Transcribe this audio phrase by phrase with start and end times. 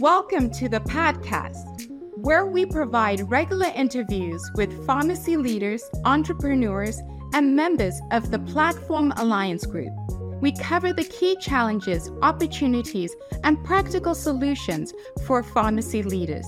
[0.00, 7.02] Welcome to the podcast, where we provide regular interviews with pharmacy leaders, entrepreneurs,
[7.34, 9.92] and members of the Platform Alliance Group.
[10.40, 13.14] We cover the key challenges, opportunities,
[13.44, 14.94] and practical solutions
[15.26, 16.46] for pharmacy leaders.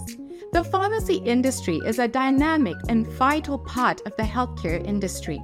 [0.55, 5.43] The pharmacy industry is a dynamic and vital part of the healthcare industry,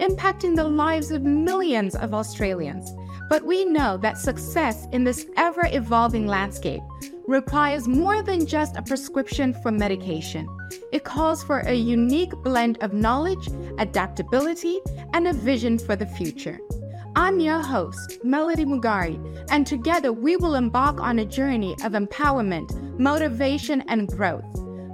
[0.00, 2.92] impacting the lives of millions of Australians.
[3.28, 6.82] But we know that success in this ever evolving landscape
[7.26, 10.46] requires more than just a prescription for medication.
[10.92, 13.48] It calls for a unique blend of knowledge,
[13.78, 14.80] adaptability,
[15.14, 16.58] and a vision for the future.
[17.16, 22.98] I'm your host, Melody Mugari, and together we will embark on a journey of empowerment,
[22.98, 24.44] motivation, and growth.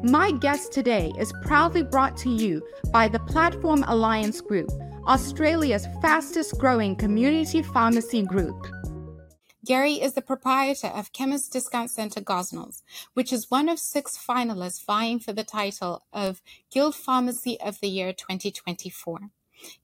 [0.03, 2.63] My guest today is proudly brought to you
[2.93, 4.71] by the Platform Alliance Group,
[5.07, 8.67] Australia's fastest growing community pharmacy group.
[9.65, 12.83] Gary is the proprietor of Chemist Discount Centre Gosnells,
[13.15, 17.89] which is one of six finalists vying for the title of Guild Pharmacy of the
[17.89, 19.31] Year 2024.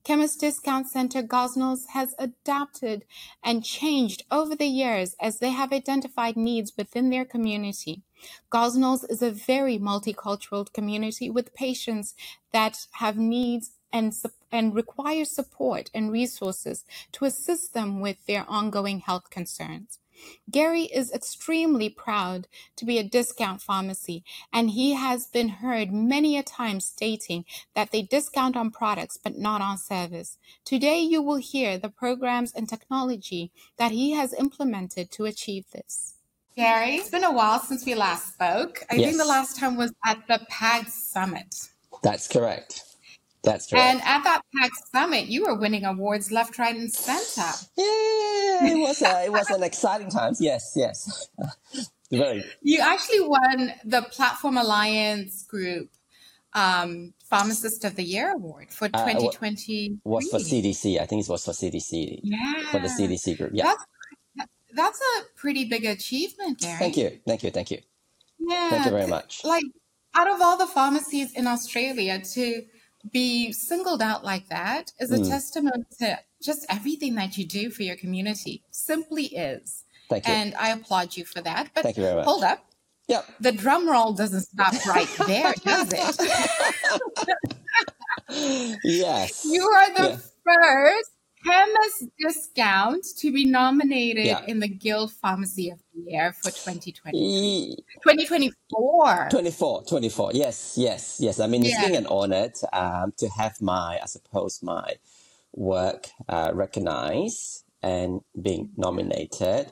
[0.03, 3.05] Chemist Discount Centre Gosnells has adapted
[3.43, 8.03] and changed over the years as they have identified needs within their community.
[8.51, 12.15] Gosnells is a very multicultural community with patients
[12.51, 14.13] that have needs and,
[14.51, 19.99] and require support and resources to assist them with their ongoing health concerns.
[20.49, 26.37] Gary is extremely proud to be a discount pharmacy, and he has been heard many
[26.37, 30.37] a time stating that they discount on products but not on service.
[30.65, 36.15] Today, you will hear the programs and technology that he has implemented to achieve this.
[36.55, 38.83] Gary, it's been a while since we last spoke.
[38.89, 39.05] I yes.
[39.05, 41.55] think the last time was at the PAG Summit.
[42.01, 42.83] That's correct.
[43.43, 43.79] That's true.
[43.79, 47.49] And at that PAG Summit, you were winning awards left, right, and center.
[47.77, 50.33] Yeah, it was a, it was an exciting time.
[50.39, 51.29] Yes, yes.
[52.11, 52.43] Very.
[52.61, 55.89] You actually won the Platform Alliance Group
[56.53, 59.91] um, Pharmacist of the Year award for 2020.
[59.91, 60.99] Uh, was for CDC.
[60.99, 62.21] I think it was for CDC.
[62.23, 62.71] Yeah.
[62.71, 63.51] For the CDC group.
[63.53, 63.73] Yeah.
[64.35, 66.79] That's, that's a pretty big achievement, Gary.
[66.79, 67.19] Thank you.
[67.27, 67.51] Thank you.
[67.51, 67.79] Thank you.
[68.39, 68.69] Yeah.
[68.69, 69.43] Thank you very much.
[69.43, 69.63] Like,
[70.15, 72.63] out of all the pharmacies in Australia to
[73.11, 75.29] be singled out like that is a mm.
[75.29, 78.63] testament to just everything that you do for your community.
[78.71, 79.83] Simply is.
[80.09, 80.33] Thank you.
[80.33, 81.69] And I applaud you for that.
[81.73, 82.25] But Thank you very much.
[82.25, 82.63] hold up.
[83.07, 83.25] Yep.
[83.39, 86.29] The drum roll doesn't stop right there, does it?
[88.83, 89.45] yes.
[89.45, 90.31] You are the yes.
[90.43, 91.11] first
[91.45, 94.43] chemist discount to be nominated yeah.
[94.47, 97.75] in the Guild Pharmacy of Year for 2020.
[98.03, 99.27] 2024.
[99.29, 100.31] 24, 24.
[100.33, 101.39] Yes, yes, yes.
[101.39, 104.95] I mean, it's been an honor um, to have my, I suppose, my
[105.53, 109.71] work uh, recognized and being nominated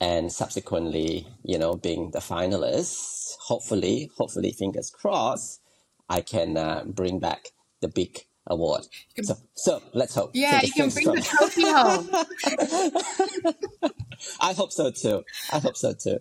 [0.00, 3.36] and subsequently, you know, being the finalist.
[3.40, 5.60] Hopefully, hopefully, fingers crossed,
[6.08, 7.48] I can uh, bring back
[7.80, 8.86] the big award.
[9.14, 10.30] Can, so, so let's hope.
[10.34, 12.08] Yeah, you can bring the trophy home.
[14.40, 15.24] I hope so too.
[15.52, 16.18] I hope so too.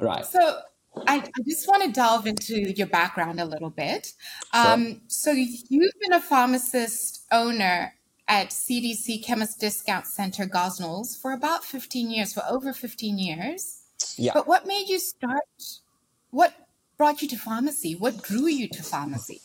[0.00, 0.24] Right.
[0.24, 0.60] So
[1.06, 4.12] I, I, just want to delve into your background a little bit.
[4.52, 5.00] Um, sure.
[5.08, 7.92] So you've been a pharmacist owner
[8.28, 13.82] at CDC Chemist Discount Center Gosnells for about 15 years, for over 15 years.
[14.16, 14.32] Yeah.
[14.34, 15.42] But what made you start?
[16.30, 16.54] What
[16.96, 17.94] brought you to pharmacy?
[17.94, 19.40] What drew you to pharmacy?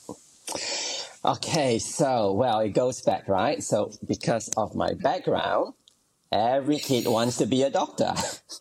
[1.26, 3.64] Okay, so well, it goes back, right?
[3.64, 5.74] So because of my background,
[6.34, 8.14] every kid wants to be a doctor.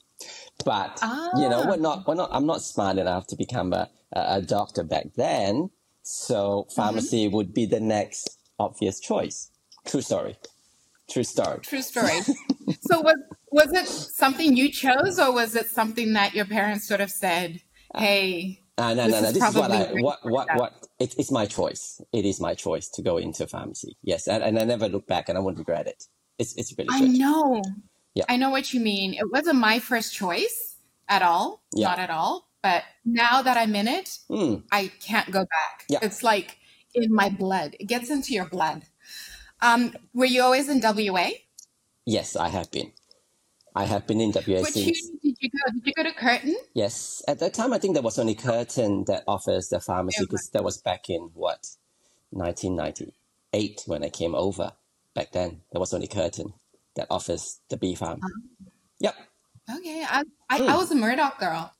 [0.64, 1.30] but ah.
[1.40, 4.84] you know, we're not we're not I'm not smart enough to become a, a doctor
[4.84, 5.70] back then.
[6.02, 7.36] So pharmacy mm-hmm.
[7.36, 9.50] would be the next obvious choice.
[9.86, 10.36] True story.
[11.10, 11.60] True story.
[11.62, 12.20] True story.
[12.82, 13.16] so was
[13.50, 17.60] was it something you chose or was it something that your parents sort of said,
[17.96, 19.32] Hey, uh, no, no, no.
[19.32, 20.72] This is what I what what what.
[20.98, 22.00] It, it's my choice.
[22.12, 23.96] It is my choice to go into pharmacy.
[24.02, 26.04] Yes, and, and I never look back, and I won't regret it.
[26.42, 26.88] It's it's really.
[26.88, 27.02] Good.
[27.02, 27.62] I know.
[28.14, 28.24] Yeah.
[28.28, 29.14] I know what you mean.
[29.14, 30.76] It wasn't my first choice
[31.08, 31.62] at all.
[31.72, 31.88] Yeah.
[31.88, 32.48] Not at all.
[32.62, 34.62] But now that I'm in it, mm.
[34.70, 35.84] I can't go back.
[35.88, 36.00] Yeah.
[36.02, 36.58] It's like
[36.94, 37.76] in my blood.
[37.80, 38.82] It gets into your blood.
[39.60, 41.30] Um, were you always in WA?
[42.04, 42.92] Yes, I have been.
[43.74, 45.08] I have been in WA Which since.
[45.22, 45.72] did you go?
[45.72, 46.56] Did you go to Curtin?
[46.74, 50.50] Yes, at that time I think there was only Curtin that offers the pharmacy because
[50.52, 51.68] that was back in what,
[52.30, 54.72] 1998 when I came over.
[55.14, 56.54] Back then there was only Curtin
[56.96, 58.20] that offers the B Pharm.
[59.00, 59.14] Yep.
[59.78, 60.56] Okay, I I.
[60.56, 60.66] I, hmm.
[60.76, 61.72] was a Murdoch girl,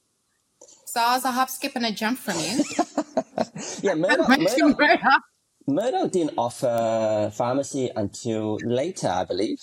[0.87, 2.64] so I was a hop, skip, and a jump from you.
[3.82, 5.23] yeah, Murdoch, Murdoch, Murdoch.
[5.67, 9.58] Murdoch didn't offer pharmacy until later, I believe.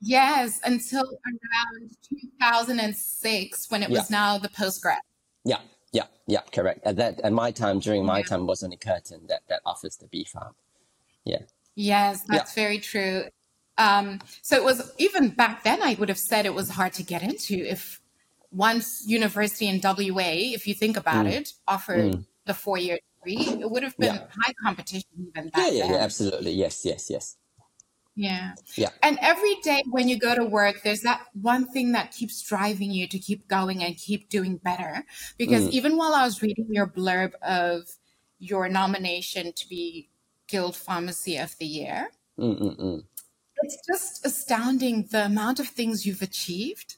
[0.00, 4.98] Yes, until around 2006 when it was now the postgrad.
[5.44, 5.60] Yeah,
[5.92, 6.80] yeah, yeah, correct.
[6.84, 10.06] At that, at my time, during my time, was only Curtin that that offers the
[10.06, 10.52] B Pharm.
[11.24, 11.42] Yeah,
[11.76, 13.24] Yes, that's very true.
[13.78, 17.02] Um, so it was even back then, I would have said it was hard to
[17.02, 18.00] get into if
[18.50, 23.70] once university in WA, if you think about it, offered the four year degree, it
[23.70, 24.20] would have been Mm.
[24.20, 24.26] Yeah.
[24.42, 25.90] high competition even yeah, back yeah, then.
[25.92, 26.52] yeah, absolutely.
[26.52, 27.36] Yes, yes, yes.
[28.14, 28.54] Yeah.
[28.76, 28.88] Yeah.
[29.02, 32.90] And every day when you go to work, there's that one thing that keeps driving
[32.90, 35.04] you to keep going and keep doing better.
[35.36, 35.72] Because Mm.
[35.72, 37.82] even while I was reading your blurb of
[38.38, 40.08] your nomination to be
[40.48, 42.08] Guild Pharmacy of the Year,
[42.38, 43.04] Mm, mm, mm.
[43.62, 46.96] it's just astounding the amount of things you've achieved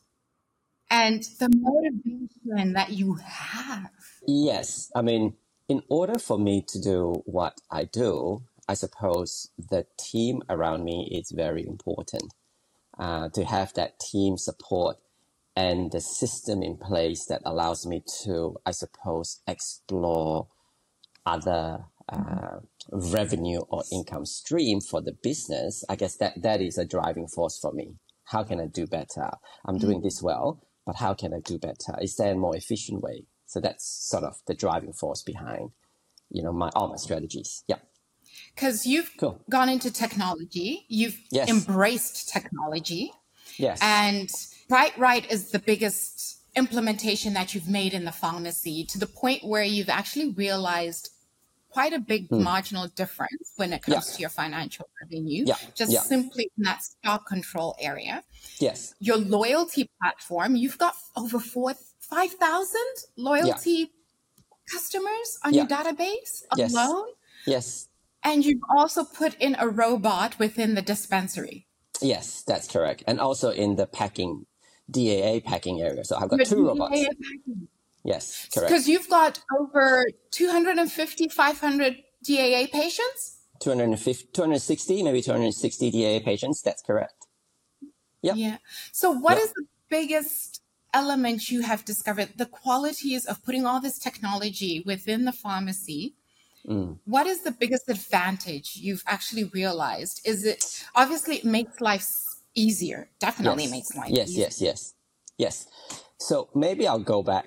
[0.91, 3.91] and the motivation that you have.
[4.27, 5.35] Yes, I mean,
[5.69, 11.09] in order for me to do what I do, I suppose the team around me
[11.13, 12.35] is very important.
[12.99, 14.97] Uh, to have that team support
[15.57, 20.49] and the system in place that allows me to, I suppose, explore
[21.27, 22.61] other uh,
[22.91, 25.85] revenue or income stream for the business.
[25.89, 27.95] I guess that that is a driving force for me.
[28.25, 29.31] How can I do better?
[29.65, 29.81] I'm mm.
[29.81, 31.97] doing this well, but how can I do better?
[32.01, 33.25] Is there a more efficient way?
[33.47, 35.71] So that's sort of the driving force behind,
[36.31, 37.65] you know, my all my strategies.
[37.67, 37.79] Yeah.
[38.55, 39.41] Because you've Cool.
[39.49, 41.49] gone into technology, you've Yes.
[41.49, 43.13] embraced technology.
[43.57, 43.79] Yes.
[43.81, 44.31] And
[44.69, 49.45] Bright Right is the biggest implementation that you've made in the pharmacy to the point
[49.45, 51.11] where you've actually realized
[51.79, 52.43] quite a big hmm.
[52.43, 54.09] marginal difference when it comes.
[54.09, 54.15] Yeah.
[54.15, 55.57] to your financial revenue, Yeah.
[55.81, 56.03] just Yeah.
[56.03, 58.25] simply in that stock control area.
[58.59, 58.95] yes.
[58.99, 62.81] Your loyalty platform, you've got over four, 5,000
[63.17, 63.93] loyalty
[64.73, 66.73] customers on your database Yes.
[66.73, 67.11] alone.
[67.47, 67.89] Yes.
[68.25, 71.67] And you've also put in a robot within the dispensary.
[72.01, 73.05] Yes, that's correct.
[73.07, 74.47] And also in the packing,
[74.91, 76.05] DAA packing area.
[76.05, 76.91] So I've got Your two robots.
[76.91, 77.69] Packing.
[78.09, 78.71] Yes, correct.
[78.71, 83.43] Because you've got over 250, 500 DAA patients.
[83.61, 86.63] 250, 260, maybe 260 DAA patients.
[86.63, 87.27] That's correct.
[88.23, 88.37] Yep.
[88.37, 88.57] Yeah.
[88.93, 89.45] So, what Yeah.
[89.45, 90.63] is the biggest
[90.95, 92.31] element you have discovered?
[92.37, 96.15] The qualities of putting all this technology within the pharmacy.
[96.67, 96.99] Mm.
[97.05, 100.21] What is the biggest advantage you've actually realized?
[100.25, 102.09] Is it obviously it makes life
[102.55, 103.11] easier?
[103.21, 103.73] Definitely Yes.
[103.73, 104.45] makes life Yes, easier.
[104.45, 104.95] Yes, yes,
[105.39, 106.01] yes, yes.
[106.19, 107.47] So maybe I'll go back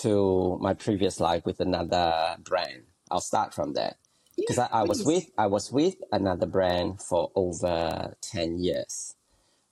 [0.00, 2.84] to my previous life with another brand.
[3.10, 3.96] I'll start from there
[4.36, 9.14] because Yeah, I, I was with I was with another brand for over ten years.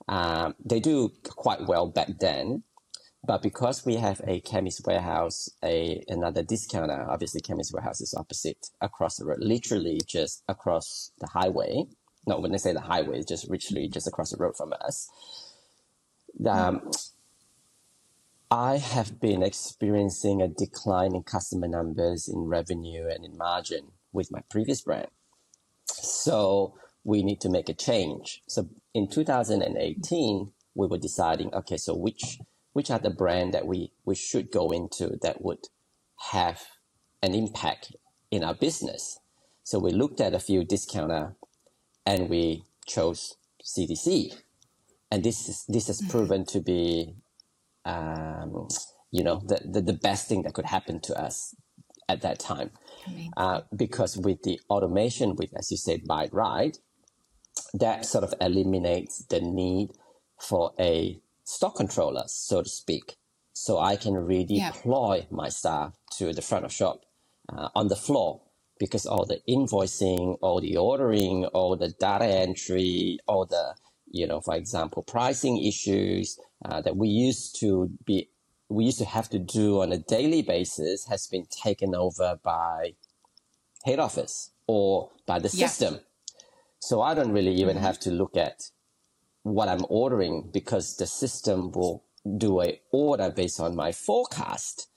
[0.07, 2.63] Um, they do quite well back then,
[3.25, 8.69] but because we have a chemist warehouse, a another discounter, obviously chemist warehouse is opposite
[8.81, 11.85] across the road, literally just across the highway.
[12.27, 15.09] No, when they say the highway, it's just literally just across the road from us.
[16.47, 16.81] Um,
[18.51, 24.29] I have been experiencing a decline in customer numbers, in revenue, and in margin with
[24.29, 25.07] my previous brand.
[25.85, 26.75] So
[27.05, 28.41] we need to make a change.
[28.47, 32.39] So in 2018, we were deciding, okay, so which
[32.73, 35.67] which are the brand that we we should go into that would
[36.31, 36.61] have
[37.23, 37.95] an impact
[38.31, 39.19] in our business.
[39.63, 41.35] So we looked at a few discounter,
[42.05, 44.35] and we chose CDC,
[45.09, 46.11] and this is this has mm-hmm.
[46.11, 47.15] proven to be,
[47.85, 48.67] um,
[49.11, 51.55] you know, the, the the best thing that could happen to us
[52.09, 52.71] at that time.
[53.37, 56.77] Uh, because with the automation, with as you said, by right,
[57.73, 59.91] that sort of eliminates the need
[60.39, 63.17] for a stock controller, so to speak.
[63.53, 67.01] So I can redeploy my staff to the front of shop
[67.51, 68.41] uh, on the floor
[68.79, 73.75] because all the invoicing, all the ordering, all the data entry, all the
[74.11, 78.29] you know, for example, pricing issues uh, that we used to be
[78.69, 82.93] we used to have to do on a daily basis has been taken over by
[83.83, 85.67] head office or by the Yeah.
[85.67, 85.99] system.
[86.79, 88.71] So I don't really even have to look at
[89.43, 92.03] what I'm ordering because the system will
[92.37, 94.87] do a order based on my forecast.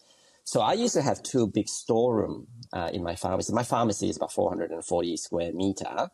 [0.44, 3.52] So I used to have two big storeroom uh, in my pharmacy.
[3.52, 6.11] My pharmacy is about 440 square meter.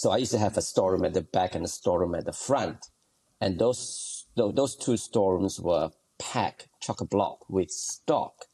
[0.00, 2.32] So I used to have a storeroom at the back and a storeroom at the
[2.32, 2.86] front.
[3.38, 8.46] And those, those two storerooms were packed chock a block with stock.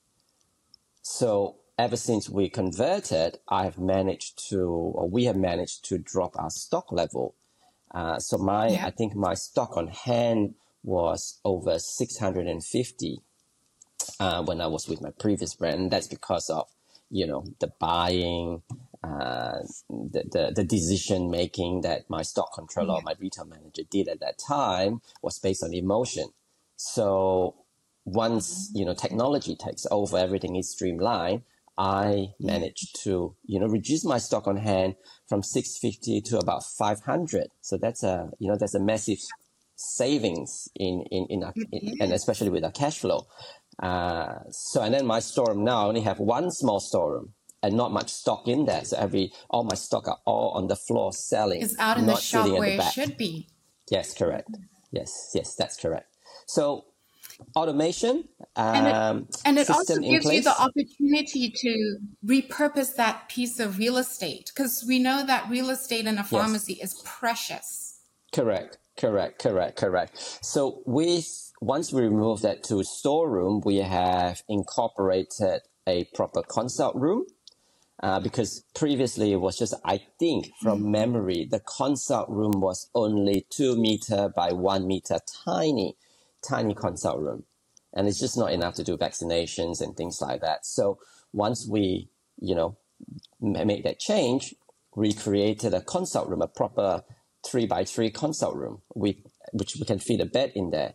[1.03, 6.33] So ever since we converted, I have managed to, or we have managed to drop
[6.37, 7.37] our stock level.
[7.95, 8.87] Uh, so my, Yeah.
[8.87, 13.21] I think my stock on hand was over 650
[14.19, 15.79] uh, when I was with my previous brand.
[15.81, 16.67] And that's because of,
[17.09, 18.63] you know, the buying,
[19.07, 19.59] uh,
[19.89, 24.21] the, the, the decision making that my stock controller or my retail manager did at
[24.21, 26.29] that time was based on emotion.
[26.77, 27.55] So
[28.05, 31.43] once you know technology takes over, everything is streamlined.
[31.79, 34.97] I managed to you know reduce my stock on hand
[35.29, 37.49] from 650 to about 500.
[37.61, 39.19] So that's a you know that's a massive
[39.77, 43.27] savings in in in, our, in and especially with our cash flow.
[43.79, 47.35] Uh, so and then my storeroom now I only have one small storeroom
[47.67, 48.85] and not much stock in there.
[48.85, 51.63] So every all my stock are all on the floor selling.
[51.63, 53.49] It's out in the shop where the it should be.
[53.91, 54.51] Yes, correct.
[54.93, 56.17] Yes, yes, that's correct.
[56.47, 56.85] So
[57.55, 63.29] automation um, and it, um, and it also gives you the opportunity to repurpose that
[63.29, 66.93] piece of real estate because we know that real estate in a pharmacy yes.
[66.93, 68.01] is precious.
[68.33, 70.39] Correct, correct, correct, correct.
[70.41, 76.95] So with once we remove that to a storeroom, we have incorporated a proper consult
[76.95, 77.27] room
[78.03, 80.91] uh, because previously it was just, I think from mm.
[80.91, 85.97] memory, the consult room was only two meter by one meter, tiny,
[86.47, 87.45] tiny consult room.
[87.95, 90.67] And it's just not enough to do vaccinations and things like that.
[90.67, 90.99] So
[91.33, 92.77] once we, you know,
[93.41, 94.55] made that change,
[94.95, 97.03] we created a consult room, a proper
[97.47, 99.17] three by three consult room with,
[99.53, 100.95] which we can fit a bed in there.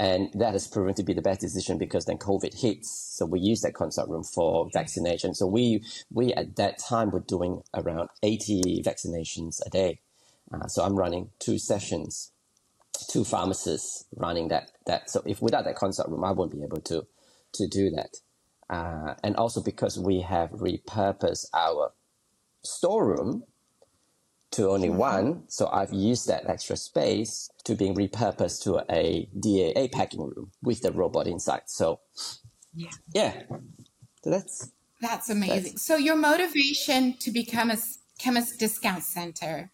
[0.00, 2.90] And that has proven to be the best decision because then COVID hits.
[2.90, 5.34] So we use that consult room for vaccination.
[5.36, 10.00] So we, we at that time were doing around 80 vaccinations a day.
[10.52, 12.32] Uh, so I'm running two sessions,
[13.10, 15.10] two pharmacists running that, that.
[15.10, 17.06] So if without that consult room, I won't be able to,
[17.54, 18.16] to do that.
[18.70, 21.92] Uh, and also because we have repurposed our
[22.64, 23.44] storeroom
[24.52, 25.44] to only one.
[25.48, 30.82] So I've used that extra space to being repurposed to a DAA packing room with
[30.82, 31.62] the robot inside.
[31.66, 32.00] So
[32.74, 33.42] yeah, yeah.
[34.22, 35.72] So that's that's amazing.
[35.72, 37.78] That's, so your motivation to become a
[38.18, 39.70] chemist discount center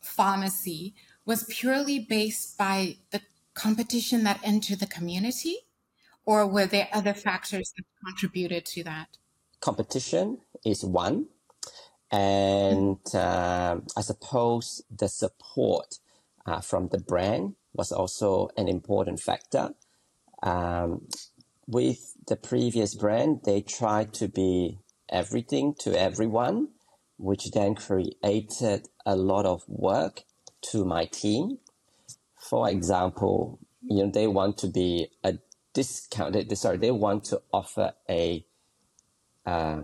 [0.00, 3.20] pharmacy was purely based by the
[3.54, 5.56] competition that entered the community,
[6.24, 9.18] or were there other factors that contributed to that?
[9.60, 11.26] Competition is one
[12.10, 15.98] and uh, I suppose the support
[16.46, 19.74] uh, from the brand was also an important factor.
[20.42, 21.08] Um,
[21.66, 24.78] with the previous brand, they tried to be
[25.10, 26.68] everything to everyone,
[27.18, 30.22] which then created a lot of work
[30.70, 31.58] to my team.
[32.40, 35.34] For example, you know, they want to be a
[35.74, 38.44] discounted, sorry, they want to offer a
[39.44, 39.82] uh,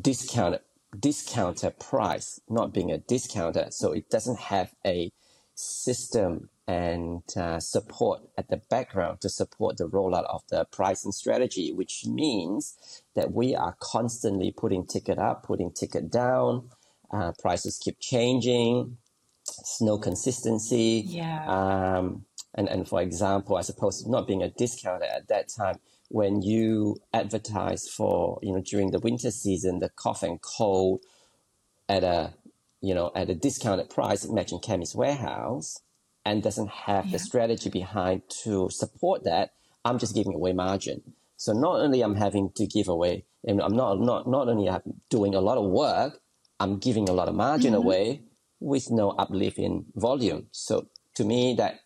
[0.00, 0.60] discounted
[1.00, 3.68] discounter price not being a discounter.
[3.70, 5.12] So it doesn't have a
[5.54, 11.72] system and uh, support at the background to support the rollout of the pricing strategy,
[11.72, 16.68] which means that we are constantly putting ticket up, putting ticket down.
[17.10, 18.96] Uh, prices keep changing.
[19.46, 21.04] There's no consistency.
[21.06, 21.46] Yeah.
[21.46, 22.24] Um,
[22.54, 26.96] and, and for example, I suppose not being a discounter at that time, when you
[27.12, 31.00] advertise for you know during the winter season the cough and cold
[31.88, 32.34] at a
[32.80, 35.80] you know at a discounted price imagine chemist warehouse
[36.24, 37.12] and doesn't have yeah.
[37.12, 39.52] the strategy behind to support that
[39.84, 41.02] i'm just giving away margin
[41.36, 44.82] so not only i'm having to give away and i'm not not not only I'm
[45.10, 46.20] doing a lot of work
[46.60, 47.82] i'm giving a lot of margin mm-hmm.
[47.82, 48.22] away
[48.60, 51.80] with no uplift in volume so to me that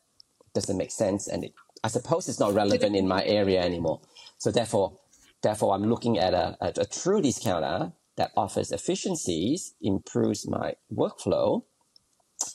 [0.55, 1.53] doesn't make sense and it,
[1.85, 4.01] i suppose it's not relevant in my area anymore
[4.41, 4.97] so therefore,
[5.43, 11.63] therefore, I'm looking at a, a, a true discounter that offers efficiencies, improves my workflow,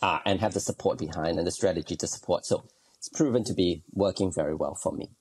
[0.02, 2.46] uh, and have the support behind and the strategy to support.
[2.46, 2.66] So
[2.98, 5.12] it's proven to be working very well for me.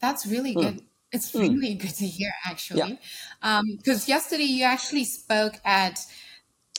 [0.00, 0.62] That's really mm.
[0.62, 0.80] good.
[1.12, 1.40] It's hmm.
[1.40, 1.80] really mm.
[1.80, 2.98] good to hear, actually.
[3.42, 4.14] Because yeah.
[4.14, 5.98] um, yesterday you actually spoke at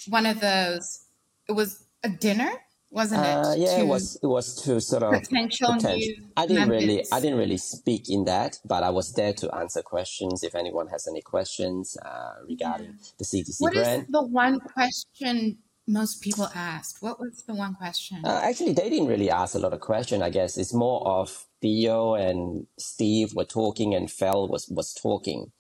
[0.08, 1.06] one of those,
[1.48, 2.52] it was a dinner
[2.96, 3.28] wasn't it?
[3.28, 4.18] Uh, yeah, it was.
[4.24, 5.74] It was to sort of potential.
[5.74, 6.24] potential.
[6.38, 9.82] I didn't really, I didn't really speak in that, but I was there to answer
[9.82, 13.10] questions if anyone has any questions uh, regarding yeah.
[13.18, 13.88] the CDC what brand.
[13.88, 17.02] What is the one question most people asked?
[17.02, 18.24] What was the one question?
[18.24, 20.22] Uh, actually, they didn't really ask a lot of questions.
[20.22, 25.52] I guess it's more of Theo and Steve were talking, and Fel was was talking,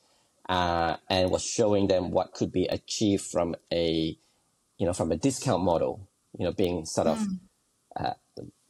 [0.48, 4.18] uh, and was showing them what could be achieved from a,
[4.77, 7.39] you know, from a discount model you know, being sort of, mm.
[7.96, 8.13] uh,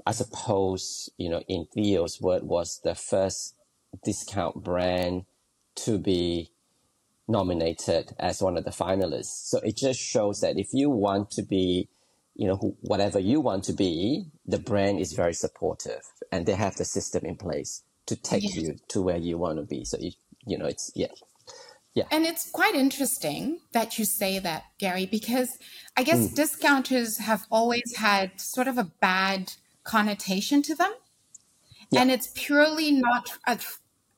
[0.06, 3.56] I suppose, you know, in Theo's word, was the first
[4.04, 5.26] discount brand
[5.76, 6.52] to be
[7.28, 9.48] nominated as one of the finalists.
[9.50, 11.90] So it just shows that if you want to be,
[12.36, 16.76] you know, whatever you want to be, the brand is very supportive and they have
[16.76, 18.56] the system in place to take yes.
[18.56, 19.86] you to where you want to be.
[19.86, 20.12] So, you,
[20.46, 21.08] you know, it's, yeah.
[21.96, 22.04] Yeah.
[22.12, 25.58] And it's quite interesting that you say that, Gary, because
[25.96, 26.36] I guess Mm.
[26.36, 29.54] discounters have always had sort of a bad
[29.86, 30.94] connotation to them.
[31.90, 32.02] Yeah.
[32.02, 33.58] And it's purely not uh,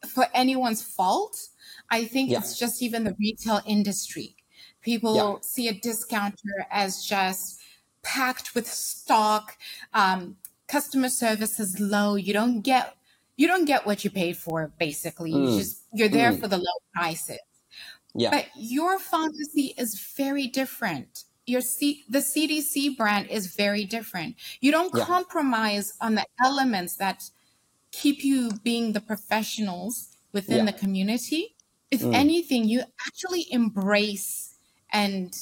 [0.07, 1.49] for anyone's fault.
[1.91, 2.39] I think Yeah.
[2.39, 4.35] it's just even the retail industry.
[4.81, 5.35] People Yeah.
[5.41, 7.59] see a discounter as just
[8.01, 9.55] packed with stock.
[9.93, 12.15] Um, customer service is low.
[12.15, 12.95] You don't get
[13.39, 14.73] you don't get what you paid for.
[14.79, 15.57] Basically, you Mm.
[15.59, 16.39] just you're there Mm.
[16.39, 17.37] for the low prices.
[18.13, 18.31] Yeah.
[18.31, 21.23] But your pharmacy is very different.
[21.45, 24.35] Your C- the CDC brand is very different.
[24.59, 25.05] You don't Yeah.
[25.05, 27.29] compromise on the elements that
[27.91, 30.65] keep you being the professionals within Yeah.
[30.65, 31.55] the community.
[31.91, 32.13] If Mm.
[32.13, 34.55] anything, you actually embrace
[34.91, 35.33] and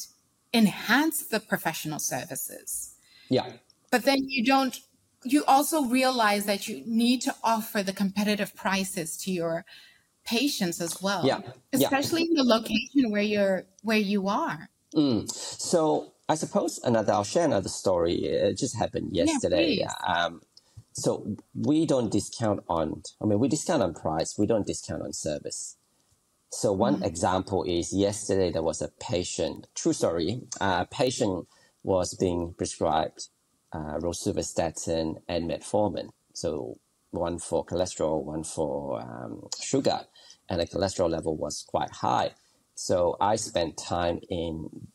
[0.53, 2.95] enhance the professional services.
[3.29, 3.57] Yeah.
[3.91, 4.79] But then you don't
[5.24, 9.65] you also realize that you need to offer the competitive prices to your
[10.25, 11.25] patients as well.
[11.25, 11.41] Yeah.
[11.72, 11.88] Yeah.
[11.88, 14.70] Especially in the location where you're where you are.
[14.96, 15.29] Mm.
[15.32, 18.15] So I suppose another, I'll share another story.
[18.15, 19.77] It just happened yesterday.
[19.77, 19.94] please.
[20.08, 20.41] um,
[20.94, 25.12] so we don't discount on, I mean, we discount on price, we don't discount on
[25.13, 25.75] service.
[26.50, 31.48] So one example is yesterday there was a patient, true story, uh, a patient
[31.84, 33.27] was being prescribed
[33.74, 36.10] uh, rosuvastatin and metformin.
[36.34, 36.77] So
[37.12, 40.01] one for cholesterol, one for um, sugar,
[40.50, 42.32] and the cholesterol level was quite high.
[42.75, 44.88] So I spent time in,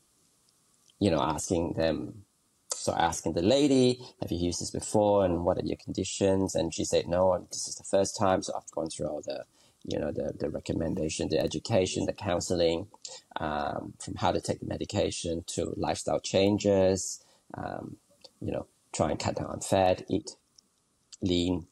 [0.99, 2.25] you know, asking them.
[2.73, 6.55] So asking the lady, have you used this before, and what are your conditions?
[6.55, 8.43] And she said, no, this is the first time.
[8.43, 9.45] So I've gone through all the,
[9.85, 12.87] you know, the the recommendation, the education, the counseling,
[13.39, 17.23] um, from how to take the medication to lifestyle changes.
[17.55, 17.97] Um,
[18.41, 20.37] you know, try and cut down on fat, eat
[21.21, 21.67] lean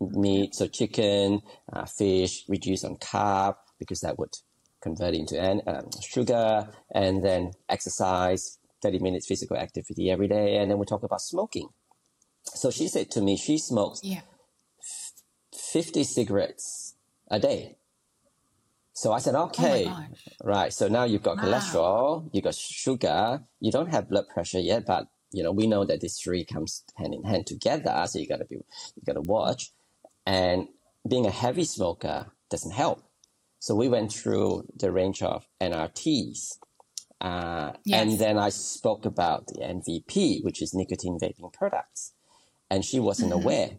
[0.00, 4.36] meat, so chicken, uh, fish, reduce on carb because that would
[4.80, 10.70] convert into an, um, sugar, and then exercise, 30 minutes physical activity every day, and
[10.70, 11.68] then we talk about smoking.
[12.44, 14.22] So she said to me, she smokes Yeah.
[15.54, 16.96] 50 cigarettes
[17.30, 17.76] a day.
[18.94, 20.08] So I said, okay, gosh.
[20.44, 20.72] right.
[20.72, 21.44] So now you've got Wow.
[21.44, 25.84] cholesterol, you've got sugar, you don't have blood pressure yet, but you know we know
[25.84, 28.04] that these three comes hand in hand together.
[28.06, 29.72] So you gotta be, you gotta watch.
[30.26, 30.68] And
[31.08, 33.02] being a heavy smoker doesn't help.
[33.58, 36.58] So we went through the range of NRTs,
[37.20, 42.12] uh, and then I spoke about the NVP, which is nicotine vaping products,
[42.68, 43.78] and she wasn't aware.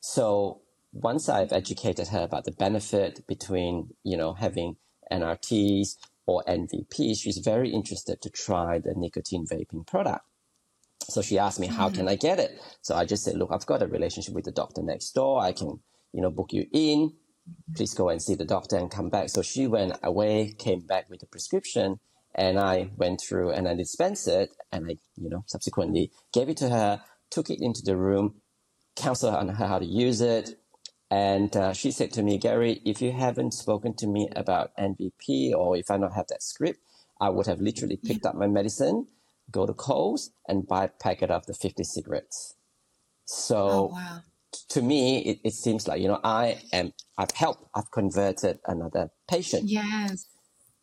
[0.00, 0.62] So
[0.94, 4.76] once I've educated her about the benefit between, you know, having
[5.10, 10.24] NRTs or NVPs, she's very interested to try the nicotine vaping product.
[11.10, 12.58] So she asked me, how can I get it?
[12.82, 15.42] So I just said, look, I've got a relationship with the doctor next door.
[15.42, 15.80] I can,
[16.12, 17.12] you know, book you in.
[17.76, 19.28] Please go and see the doctor and come back.
[19.28, 22.00] So she went away, came back with a prescription,
[22.34, 26.56] and I went through and I dispensed it, and I, you know, subsequently gave it
[26.58, 28.36] to her, took it into the room,
[28.96, 30.58] counseled her on how to use it,
[31.10, 35.52] and uh, she said to me, Gary, if you haven't spoken to me about NVP
[35.54, 36.80] or if I don't have that script,
[37.20, 39.06] I would have literally picked up my medicine,
[39.50, 42.56] go to Coles, and buy a packet of the 50 cigarettes.
[43.26, 44.20] So Oh wow.
[44.70, 49.10] to me, it, it seems like, you know, I am, I've helped, I've converted another
[49.28, 49.64] patient.
[49.68, 50.26] Yes.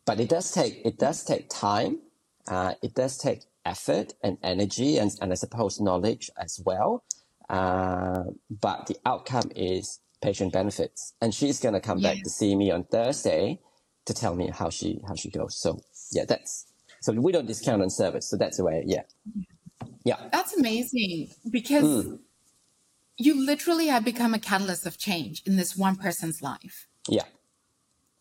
[0.04, 2.00] But it does take, it does take time.
[2.48, 7.04] Uh, it does take effort and energy and, and I suppose knowledge as well.
[7.48, 11.14] Uh, but the outcome is patient benefits.
[11.20, 13.60] And she's going to come back to see me on Thursday
[14.06, 15.56] to tell me how she, how she goes.
[15.56, 16.66] So yeah, that's,
[17.02, 18.28] so we don't discount on service.
[18.28, 19.02] So that's the way, yeah.
[20.04, 20.16] Yeah.
[20.32, 22.16] That's amazing because Hmm.
[23.18, 26.88] you literally have become a catalyst of change in this one person's life.
[27.08, 27.24] Yeah.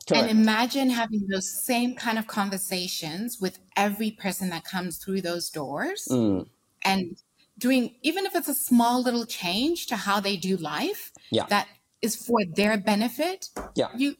[0.07, 0.29] Correct.
[0.29, 5.49] And imagine having those same kind of conversations with every person that comes through those
[5.49, 6.47] doors Mm,
[6.83, 7.17] and
[7.59, 11.45] doing, even if it's a small little change to how they do life yeah.
[11.49, 11.67] that
[12.01, 13.49] is for their benefit.
[13.75, 13.89] Yeah.
[13.95, 14.15] You,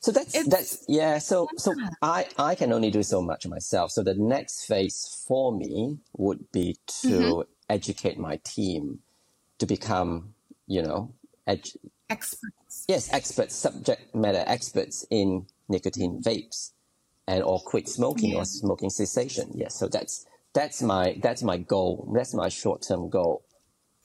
[0.00, 1.18] So that's It's- that's yeah.
[1.18, 3.90] So so I I can only do so much myself.
[3.92, 7.40] So the next phase for me would be to Mm-hmm.
[7.68, 9.00] educate my team
[9.58, 10.34] to become
[10.66, 11.14] you know
[11.48, 11.76] edu-
[12.10, 12.84] experts.
[12.88, 16.72] yes experts subject matter experts in nicotine vapes
[17.26, 18.38] and or quit smoking Yeah.
[18.38, 19.50] or smoking cessation.
[19.54, 19.74] Yes.
[19.78, 22.10] So that's that's my that's my goal.
[22.14, 23.42] That's my short term goal,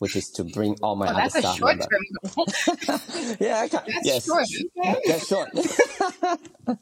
[0.02, 1.88] which is to bring all my Oh, other staff short members.
[2.66, 3.38] term.
[3.40, 4.46] Yeah, That's yes, short.
[4.84, 5.02] Okay.
[5.06, 5.50] that's short.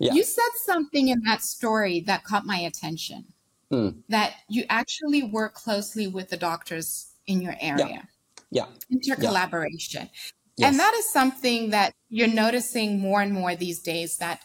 [0.00, 0.14] Yeah.
[0.14, 3.26] You said something in that story that caught my attention.
[3.72, 4.02] Mm.
[4.08, 8.08] That you actually work closely with the doctors in your area.
[8.50, 8.66] yeah.
[8.92, 10.08] Intercollaboration.
[10.56, 10.70] Yes.
[10.70, 14.42] And that is something that you're noticing more and more these days that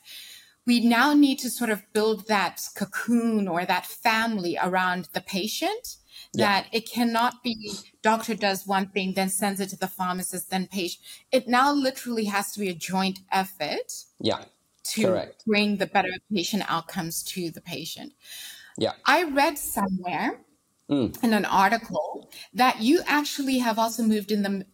[0.66, 5.98] we now need to sort of build that cocoon or that family around the patient
[6.34, 6.78] that yeah.
[6.78, 11.04] it cannot be doctor does one thing then sends it to the pharmacist then patient
[11.32, 14.44] it now literally has to be a joint effort yeah
[14.84, 15.44] to Correct.
[15.46, 18.14] bring the better patient outcomes to the patient
[18.78, 20.42] yeah i read somewhere
[20.90, 21.24] mm.
[21.24, 24.66] in an article that you actually have also moved in the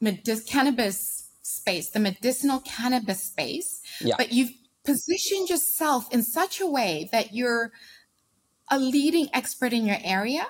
[0.00, 4.14] medic- cannabis space the medicinal cannabis space yeah.
[4.18, 4.52] but you've
[4.84, 7.72] positioned yourself in such a way that you're
[8.70, 10.46] a leading expert in your area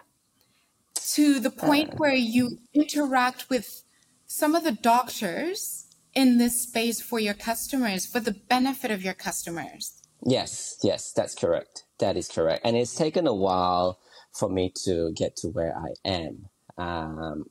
[1.15, 3.83] to the point uh, where you interact with
[4.27, 9.15] some of the doctors in this space for your customers, for the benefit of your
[9.15, 10.03] customers.
[10.25, 11.85] Yes, yes, that's correct.
[11.99, 12.63] That is correct.
[12.65, 14.01] And it's taken a while
[14.33, 16.49] for me to get to where I am.
[16.79, 17.45] Um,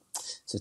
[0.46, 0.60] so,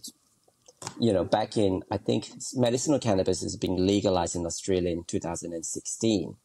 [1.00, 6.36] you know, back in, I think medicinal cannabis is being legalized in Australia in 2016.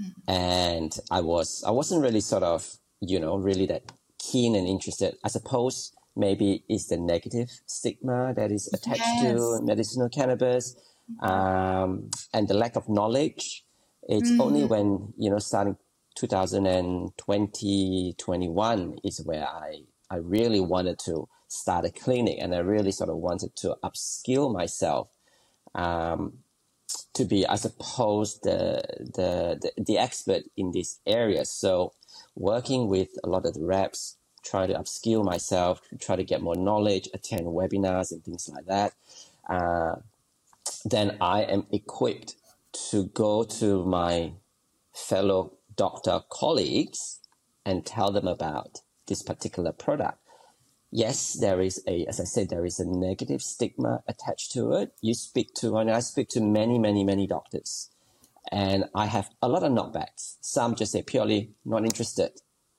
[0.00, 0.30] Mm-hmm.
[0.30, 5.16] And I was, I wasn't really sort of, you know, really that keen and interested.
[5.24, 9.34] I suppose maybe it's the negative stigma that is attached yes.
[9.34, 10.76] to medicinal cannabis
[11.20, 13.64] um, and the lack of knowledge.
[14.08, 14.40] It's mm.
[14.40, 15.76] only when, you know, starting
[16.16, 22.92] 2020, 21 is where I, I really wanted to start a clinic and I really
[22.92, 25.08] sort of wanted to upskill myself
[25.74, 26.38] um,
[27.14, 31.44] to be, I suppose, the, the, the, the expert in this area.
[31.44, 31.92] So
[32.34, 36.56] working with a lot of the reps, try to upskill myself, try to get more
[36.56, 38.92] knowledge, attend webinars and things like that.
[39.48, 39.96] Uh,
[40.84, 42.36] then I am equipped
[42.90, 44.32] to go to my
[44.92, 47.20] fellow doctor colleagues
[47.64, 50.18] and tell them about this particular product.
[50.90, 54.92] Yes, there is a, as I said, there is a negative stigma attached to it.
[55.00, 57.91] You speak to, and I speak to many, many, many doctors
[58.50, 60.36] and I have a lot of knockbacks.
[60.40, 62.32] Some just say purely not interested,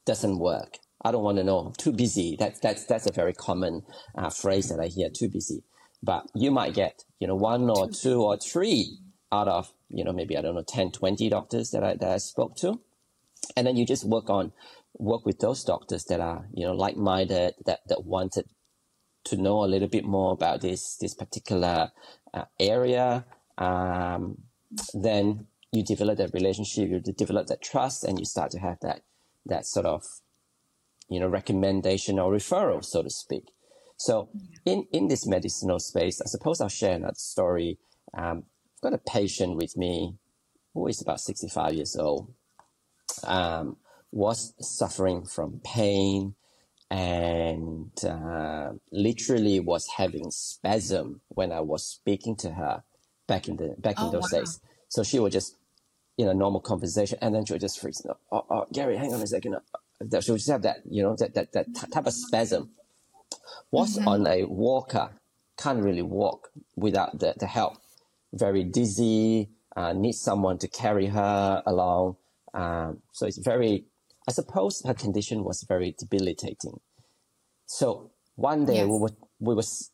[0.06, 0.80] doesn't work.
[1.04, 1.60] I don't want to know.
[1.60, 2.36] I'm too busy.
[2.38, 3.84] That's that's that's a very common
[4.16, 5.10] uh, phrase that I hear.
[5.10, 5.64] Too busy.
[6.02, 8.98] But you might get you know one or two or three
[9.32, 12.18] out of you know maybe I don't know 10, 20 doctors that I that I
[12.18, 12.80] spoke to,
[13.56, 14.54] and then you just work on
[14.98, 18.46] work with those doctors that are you know like minded that that wanted
[19.26, 21.92] to know a little bit more about this this particular
[22.34, 23.26] uh, area.
[23.58, 24.38] Um,
[24.94, 29.02] then you develop that relationship, you develop that trust, and you start to have that
[29.46, 30.04] that sort of
[31.10, 33.52] you know recommendation or referral, so to speak.
[33.98, 34.30] So
[34.66, 37.80] in in this medicinal space, I suppose I'll share another story.
[38.16, 38.44] Um,
[38.78, 40.16] I've got a patient with me
[40.74, 42.34] who is about sixty five years old.
[43.26, 43.78] Um,
[44.12, 46.36] was suffering from pain
[46.92, 52.84] and uh, literally was having spasm when I was speaking to her
[53.28, 54.40] back in the back in oh, those wow.
[54.40, 54.60] days.
[54.90, 55.56] So she would just
[56.18, 58.06] in a normal conversation, and then she'll just freeze.
[58.32, 59.56] Oh, oh, Gary, hang on a second.
[59.56, 62.70] Uh, she'll just have that, you know, that that that type of spasm.
[63.72, 64.08] Was mm-hmm.
[64.08, 65.10] on a walker,
[65.58, 67.78] can't really walk without the, the help.
[68.32, 72.18] Very dizzy, uh, needs someone to carry her along.
[72.54, 73.86] Um, so it's very,
[74.28, 76.80] I suppose her condition was very debilitating.
[77.66, 78.88] So one day yes.
[78.88, 79.92] we were, we was,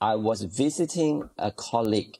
[0.00, 2.18] I was visiting a colleague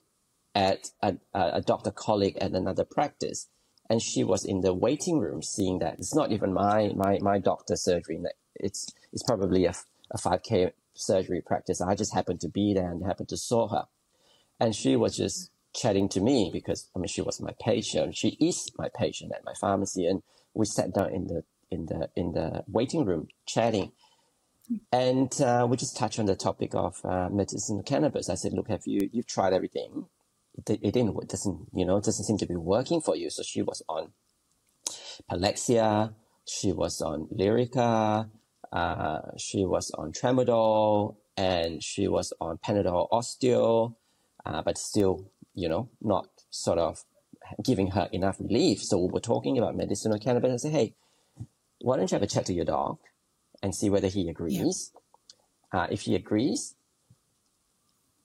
[0.54, 3.48] at a, a doctor colleague at another practice
[3.92, 5.96] and she was in the waiting room seeing that.
[5.98, 8.18] It's not even my my my doctor surgery.
[8.56, 9.74] It's it's probably a,
[10.10, 11.82] a 5k surgery practice.
[11.82, 13.84] I just happened to be there and happened to saw her.
[14.58, 18.16] And she was just chatting to me because i mean she was my patient.
[18.16, 20.06] She is my patient at my pharmacy.
[20.06, 20.22] And
[20.54, 23.92] we sat down in the in the in the waiting room chatting.
[24.90, 28.30] And uh, we just touched on the topic of uh, medicinal cannabis.
[28.30, 30.06] I said look have you you've tried everything
[30.58, 33.30] it, it didn't it doesn't you know it doesn't seem to be working for you.
[33.30, 34.12] So she was on
[35.30, 36.14] Palexia,
[36.46, 38.28] she was on Lyrica,
[38.72, 43.94] uh, she was on Tramadol, and she was on Panadol Osteo,
[44.44, 47.04] uh, but still you know not sort of
[47.62, 48.82] giving her enough relief.
[48.82, 50.52] So we were talking about medicinal cannabis.
[50.52, 50.94] I said, hey,
[51.80, 52.98] why don't you have a chat to your dog
[53.62, 54.92] and see whether he agrees?
[55.74, 55.80] Yeah.
[55.80, 56.74] Uh, if he agrees,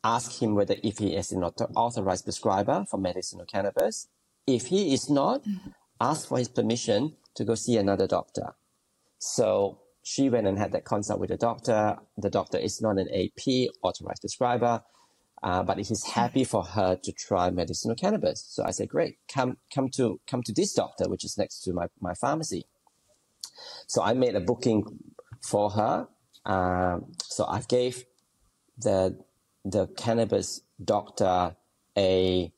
[0.08, 4.08] ask him whether if he is an authorized prescriber for medicinal cannabis.
[4.48, 5.44] If he is not,
[6.00, 8.56] ask for his permission to go see another doctor.
[9.20, 11.98] So she went and had that consult with the doctor.
[12.18, 13.44] The doctor is not an AP
[13.82, 14.84] authorized prescriber,
[15.44, 18.46] uh, but he's happy for her to try medicinal cannabis.
[18.48, 21.74] So I said, great, come, come to, come to this doctor, which is next to
[21.74, 22.66] my, my pharmacy.
[23.88, 24.86] So I made a booking
[25.42, 26.08] for her.
[26.46, 28.06] Um, so I gave
[28.78, 29.18] the
[29.70, 31.56] the cannabis doctor
[31.98, 32.52] a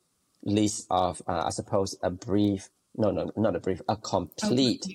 [0.44, 4.86] list of, uh, I suppose, a brief, no, no, not a brief, a complete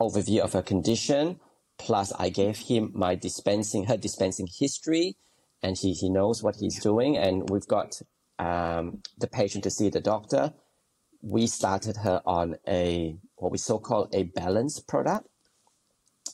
[0.00, 1.40] overview of her condition.
[1.78, 5.16] Plus, I gave him my dispensing, her dispensing history,
[5.62, 7.16] and he, he knows what he's doing.
[7.16, 8.02] And we've got
[8.38, 10.52] um, the patient to see the doctor.
[11.22, 15.28] We started her on a what we so call a balance product.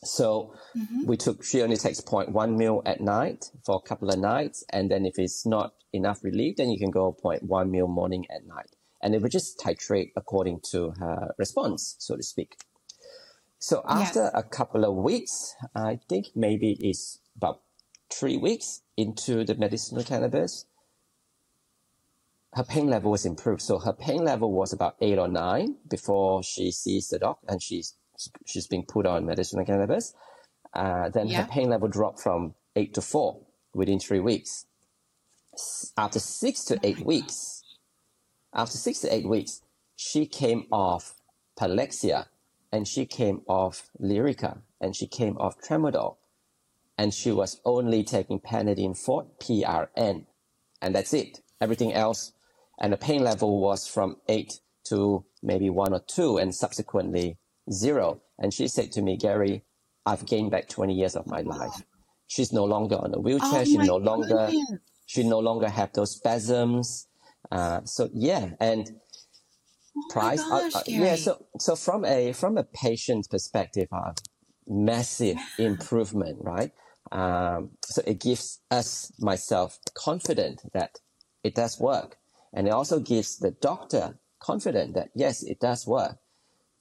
[0.03, 1.07] So mm-hmm.
[1.07, 4.65] we took, she only takes 0.1 mil at night for a couple of nights.
[4.71, 8.47] And then if it's not enough relief, then you can go 0.1 mil morning and
[8.47, 8.71] night.
[9.03, 12.57] And it would just titrate according to her response, so to speak.
[13.59, 14.33] So after yes.
[14.35, 17.61] a couple of weeks, I think maybe it's about
[18.11, 20.67] three weeks into the medicinal cannabis,
[22.55, 23.63] her pain level was improved.
[23.63, 27.63] So her pain level was about eight or nine before she sees the doc and
[27.63, 27.95] she's
[28.47, 30.15] she's being put on medicinal cannabis.
[30.73, 31.43] Uh, then yeah.
[31.43, 33.41] her pain level dropped from eight to four
[33.75, 34.67] within three weeks.
[35.97, 37.63] After six to eight weeks,
[38.53, 39.63] after six to eight weeks,
[39.97, 41.15] she came off
[41.59, 42.27] Palexia
[42.73, 46.17] and she came off Lyrica and she came off Tramadol
[46.99, 50.27] and she was only taking Panadeine Forte PRN
[50.83, 51.41] and that's it.
[51.61, 52.33] Everything else
[52.81, 57.39] and the pain level was from eight to maybe one or two and subsequently
[57.73, 58.23] zero.
[58.39, 59.65] And she said to me, Gary,
[60.07, 61.83] I've gained back 20 years of my life.
[62.27, 63.61] She's no longer on a wheelchair.
[63.61, 64.81] Oh she no longer, goodness.
[65.07, 67.09] she no longer have those spasms.
[67.51, 68.91] Uh, so yeah, and
[69.97, 71.17] oh price, uh, gosh, uh, yeah.
[71.17, 74.13] So, so from a, from a patient perspective, uh,
[74.67, 76.73] massive improvement, right?
[77.13, 80.99] Um, so it gives us, myself, confident that
[81.45, 82.17] it does work.
[82.53, 86.19] And it also gives the doctor confident that yes, it does work.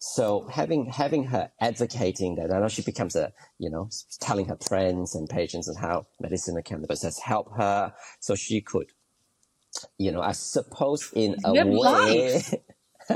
[0.05, 3.89] So having having her advocating that, I know she becomes a you know
[4.19, 8.91] telling her friends and patients and how medicinal cannabis has helped her, so she could,
[9.97, 12.43] you know, I suppose in a way,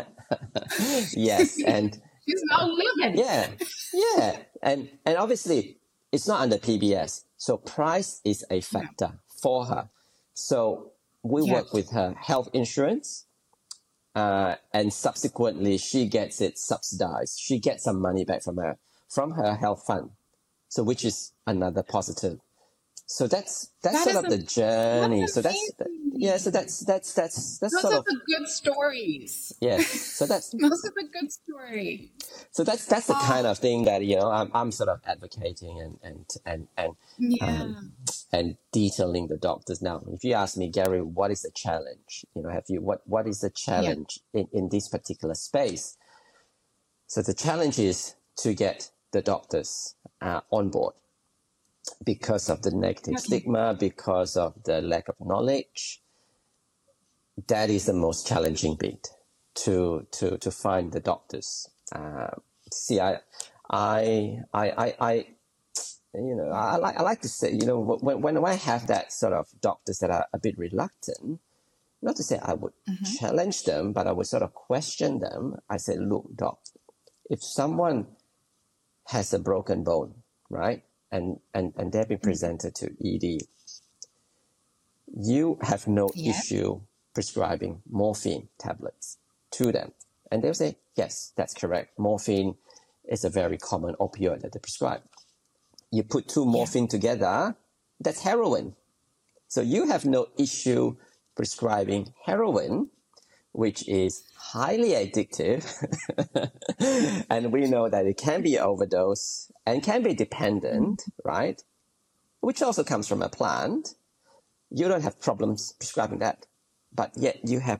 [1.14, 3.20] yes, and she's now living.
[3.20, 3.50] Yeah,
[3.94, 5.80] yeah, and and obviously
[6.14, 9.90] it's not under PBS, so price is a factor for her.
[10.36, 11.54] So we yes.
[11.54, 13.26] work with her health insurance.
[14.18, 17.38] Uh, and subsequently, she gets it subsidized.
[17.40, 20.10] She gets some money back from her from her health fund,
[20.70, 22.40] so which is another positive.
[23.10, 25.28] So that's that's that sort of a, the journey.
[25.28, 26.36] So that's that, yeah.
[26.36, 29.54] So that's that's that's that's Those sort are of the good stories.
[29.62, 29.88] Yes.
[29.88, 32.12] So that's those are the good story.
[32.52, 33.26] So that's that's the oh.
[33.26, 36.96] kind of thing that you know I'm I'm sort of advocating and and and and
[37.18, 37.46] yeah.
[37.46, 37.94] um,
[38.34, 40.04] and detailing the doctors now.
[40.10, 42.26] If you ask me, Gary, what is the challenge?
[42.36, 44.42] You know, have you what what is the challenge yeah.
[44.42, 45.96] in in this particular space?
[47.08, 50.94] So the challenge is to get the doctors uh, on board
[52.04, 53.24] because of the negative okay.
[53.24, 56.02] stigma, because of the lack of knowledge.
[57.48, 59.08] That is the most challenging bit
[59.56, 61.70] to to to find the doctors.
[61.92, 62.30] Uh,
[62.72, 63.20] see, I,
[63.70, 65.14] I, I, I, I,
[66.14, 69.14] you know, I like I like to say, you know, when when I have that
[69.14, 71.40] sort of doctors that are a bit reluctant,
[72.02, 73.16] not to say I would mm-hmm.
[73.20, 75.58] challenge them, but I would sort of question them.
[75.70, 76.60] I say, look, doc,
[77.30, 78.08] if someone
[79.08, 80.16] has a broken bone,
[80.50, 80.84] right?
[81.12, 82.24] And, and, and they've been mm.
[82.24, 83.42] presented to ED,
[85.16, 86.82] you have no issue
[87.14, 89.18] prescribing morphine tablets
[89.52, 89.92] to them.
[90.32, 91.98] And they'll say, yes, that's correct.
[91.98, 92.56] Morphine
[93.08, 95.02] is a very common opioid that they prescribe.
[95.92, 96.90] You put two morphine yeah.
[96.90, 97.56] together,
[98.00, 98.76] that's heroin.
[99.48, 100.98] So you have no issue
[101.36, 102.90] prescribing heroin,
[103.58, 105.66] which is highly addictive.
[107.30, 111.64] and we know that it can be overdose and can be dependent, right?
[112.40, 113.96] Which also comes from a plant.
[114.70, 116.46] You don't have problems prescribing that,
[116.94, 117.80] but yet you have,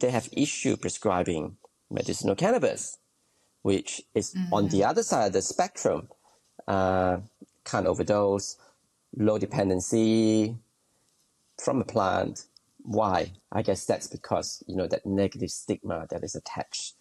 [0.00, 1.56] they have issue prescribing
[1.88, 2.98] medicinal cannabis,
[3.62, 4.52] which is mm-hmm.
[4.52, 6.08] on the other side of the spectrum.
[6.66, 7.18] Uh,
[7.64, 8.56] can't overdose,
[9.16, 10.56] low dependency
[11.62, 12.46] from a plant.
[12.82, 13.32] Why?
[13.50, 16.94] I guess that's because, you know, that negative stigma that is attached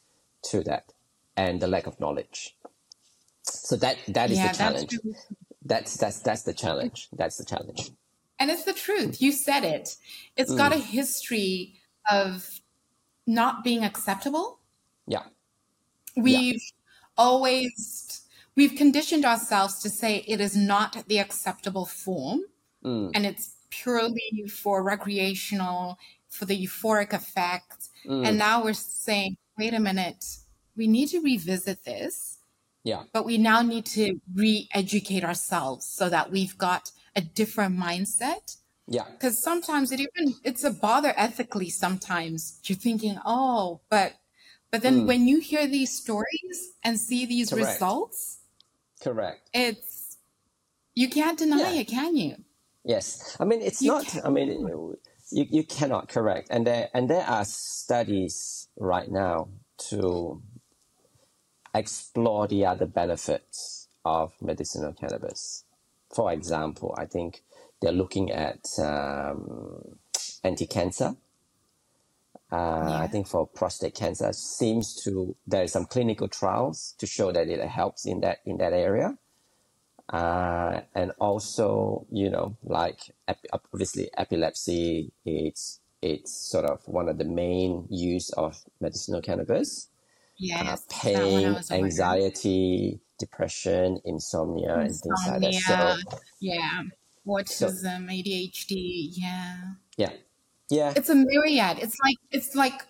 [0.44, 0.94] to that
[1.36, 2.56] and the lack of knowledge.
[3.44, 5.00] So that that is yeah, the challenge.
[5.64, 7.10] That's, that's that's that's the challenge.
[7.14, 7.92] That's the challenge.
[8.40, 9.22] And it's the truth.
[9.22, 9.96] You said it.
[10.36, 10.58] It's mm.
[10.58, 11.76] got a history
[12.10, 12.62] of
[13.28, 14.60] not being acceptable.
[15.08, 15.24] Yeah.
[16.16, 16.60] We've yeah.
[17.18, 18.22] always
[18.56, 22.42] we've conditioned ourselves to say it is not the acceptable form
[22.84, 23.12] mm.
[23.14, 25.98] and it's purely for recreational
[26.30, 28.26] for the euphoric effect mm.
[28.26, 30.24] and now we're saying wait a minute
[30.78, 32.38] we need to revisit this
[32.84, 33.04] yeah.
[33.14, 38.58] But we now need to re educate ourselves so that we've got a different mindset
[38.88, 39.06] Yeah.
[39.12, 41.70] Because sometimes it even it's a bother ethically.
[41.70, 44.14] Sometimes you're thinking, oh, but
[44.72, 45.08] but then Mm.
[45.08, 47.74] when you hear these stories and see these Correct.
[47.74, 48.40] results,
[49.02, 49.48] Correct.
[49.54, 50.18] it's
[50.96, 51.82] you can't deny Yeah.
[51.82, 52.36] it, can you?
[52.84, 54.26] Yes, I mean it's You not.
[54.26, 54.50] I mean
[55.32, 59.50] you, you cannot correct, and there and there are studies right now
[59.90, 60.42] to
[61.74, 65.64] explore the other benefits of medicinal cannabis.
[66.14, 67.44] For example, I think
[67.82, 69.98] they're looking at um,
[70.44, 71.16] anti-cancer.
[72.52, 77.32] Uh, I think for prostate cancer, seems to there is some clinical trials to show
[77.32, 79.18] that it helps in that in that area
[80.12, 87.18] uh, and also you know like ep- obviously epilepsy it's it's sort of one of
[87.18, 89.88] the main use of medicinal cannabis.
[90.44, 95.54] Uh, one I pain anxiety depression insomnia and things like that.
[95.54, 96.82] Insomnia, so yeah,
[97.46, 99.58] so autism, ADHD, yeah.
[99.98, 100.10] yeah.
[100.72, 100.94] Yeah.
[100.96, 101.80] It's a myriad.
[101.80, 102.82] It's like it's like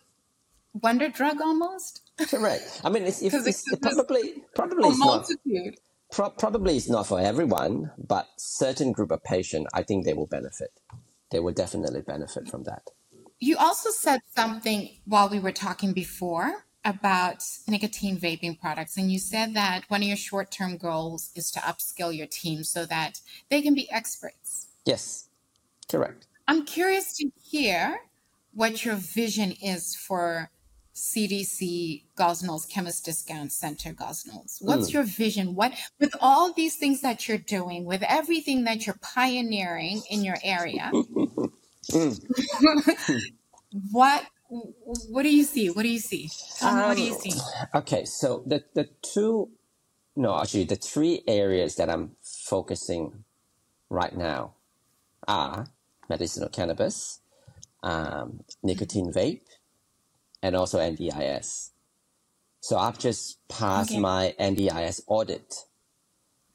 [0.81, 2.01] wonder drug almost.
[2.29, 2.79] Correct.
[2.83, 5.79] I mean it's, if because it it's probably probably a it's not multitude.
[6.11, 10.27] Pro- probably it's not for everyone but certain group of patient i think they will
[10.27, 10.71] benefit.
[11.31, 12.89] They will definitely benefit from that.
[13.39, 19.17] You also said something while we were talking before about nicotine vaping products, and you
[19.17, 23.21] said that one of your short term goals is to upskill your team so that
[23.49, 24.67] they can be experts.
[24.85, 25.29] yes
[25.89, 26.27] correct.
[26.47, 28.01] I'm curious to hear
[28.53, 30.49] what your vision is for
[31.01, 34.59] CDC Gosnells Chemist Discount Center Gosnells.
[34.61, 34.93] What's Mm.
[34.93, 35.55] your vision?
[35.55, 40.37] What with all these things that you're doing, with everything that you're pioneering in your
[40.43, 40.95] area,
[41.91, 42.21] Mm.
[43.91, 45.69] what what do you see?
[45.69, 46.31] What do you see?
[46.61, 47.45] Me what do you Um, see?
[47.75, 49.51] okay, so the, the two,
[50.15, 53.25] no, actually, the three areas that I'm focusing
[53.89, 54.55] right now
[55.27, 55.67] are
[56.09, 57.21] medicinal cannabis,
[57.83, 59.41] um, nicotine vape,
[60.41, 61.71] and also NDIS.
[62.61, 63.99] So I've just passed Okay.
[63.99, 65.55] my NDIS audit.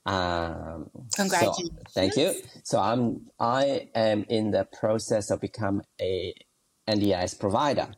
[0.06, 1.52] Um, so
[1.94, 2.34] thank you.
[2.62, 6.32] So I'm I am in the process of become a
[6.88, 7.88] NDIS provider.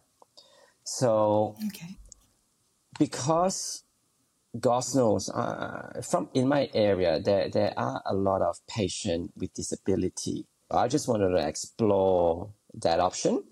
[0.85, 1.99] So Okay.
[2.99, 3.85] because
[4.57, 10.47] Gosnells, uh, from in my area, there there are a lot of patients with disability.
[10.71, 13.45] I just wanted to explore that option,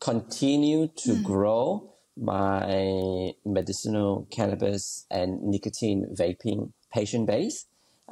[0.00, 7.66] continue to grow my medicinal cannabis and nicotine vaping patient base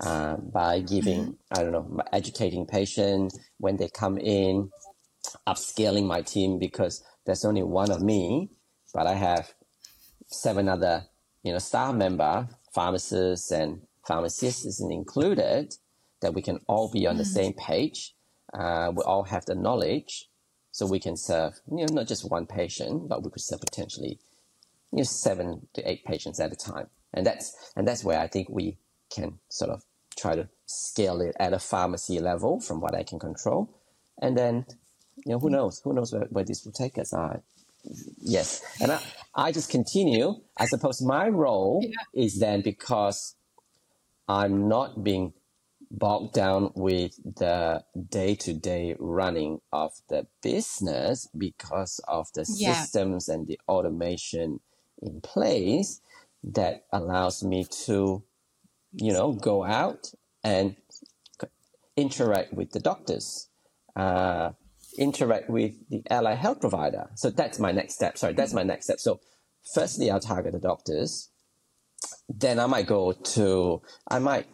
[0.04, 4.70] uh, by giving I don't know, educating patients when they come in,
[5.46, 8.50] upscaling my team because there's only one of me,
[8.92, 9.54] but I have
[10.26, 11.04] seven other
[11.42, 15.74] you know staff member pharmacists and pharmacists included
[16.22, 18.14] that we can all be on the same page.
[18.52, 20.28] Uh, we all have the knowledge
[20.72, 24.18] so we can serve you know not just one patient but we could serve potentially
[24.92, 26.88] you know seven to eight patients at a time.
[27.14, 28.78] And that's and that's where i think we
[29.14, 29.84] can sort of
[30.16, 33.70] try to scale it at a pharmacy level from what i can control.
[34.22, 34.66] And then
[35.26, 35.80] you know who knows?
[35.84, 37.12] Who knows where, where this will take us?
[37.14, 37.40] Uh,
[38.22, 38.62] yes.
[38.80, 39.00] And I,
[39.34, 40.36] I just continue.
[40.58, 42.24] I suppose my role Yeah.
[42.24, 43.36] is then because
[44.28, 45.32] i'm not being
[45.92, 52.74] bogged down with the day-to-day running of the business because of the Yeah.
[52.74, 54.60] systems and the automation
[55.02, 56.00] in place
[56.42, 58.24] that allows me to
[58.94, 60.76] you know go out and
[61.96, 63.48] interact with the doctors
[63.96, 64.52] uh,
[64.98, 67.10] interact with the allied health provider.
[67.14, 68.18] So that's my next step.
[68.18, 69.00] Sorry, that's my next step.
[69.00, 69.20] So
[69.74, 71.30] firstly, I'll target the doctors.
[72.28, 74.46] Then I might go to, I might,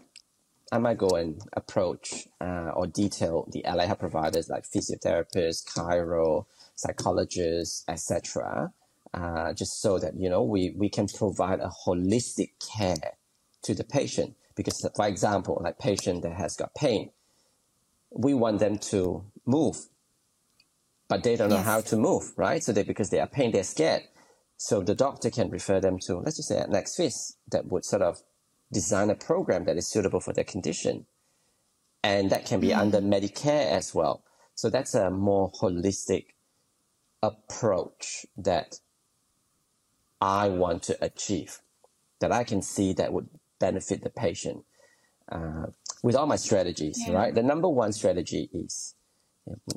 [0.70, 6.46] I might go and approach uh, or detail the allied health providers like physiotherapists, chiro,
[6.74, 8.72] psychologists, etc.
[9.14, 13.16] Uh, just so that you know we we can provide a holistic care
[13.62, 14.34] to the patient.
[14.54, 17.10] Because, for example, like patient that has got pain,
[18.10, 19.86] we want them to move,
[21.08, 22.62] but they don't know how to move, right?
[22.62, 24.02] So they because they are pain, they're scared.
[24.56, 28.02] So the doctor can refer them to, let's just say, an ex-phys that would sort
[28.02, 28.20] of
[28.72, 31.06] design a program that is suitable for their condition,
[32.02, 34.24] and that can be under Medicare as well.
[34.54, 36.26] So that's a more holistic
[37.22, 38.80] approach that
[40.20, 41.60] I want to achieve,
[42.20, 44.64] that I can see that would benefit the patient
[45.30, 45.66] uh,
[46.02, 47.14] with all my strategies, Yeah.
[47.14, 47.34] right?
[47.34, 48.94] The number one strategy is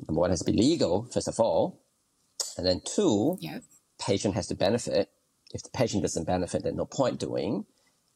[0.08, 1.80] number one has to be legal, first of all.
[2.56, 3.62] And then two, Yes.
[3.98, 5.10] patient has to benefit.
[5.52, 7.66] If the patient doesn't benefit, then no point doing.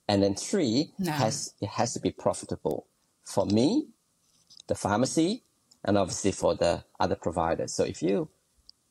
[0.09, 1.13] And then three, No.
[1.13, 2.87] has it has to be profitable
[3.25, 3.89] for me,
[4.69, 5.43] the pharmacy,
[5.85, 7.73] and obviously for the other providers.
[7.73, 8.29] So if you,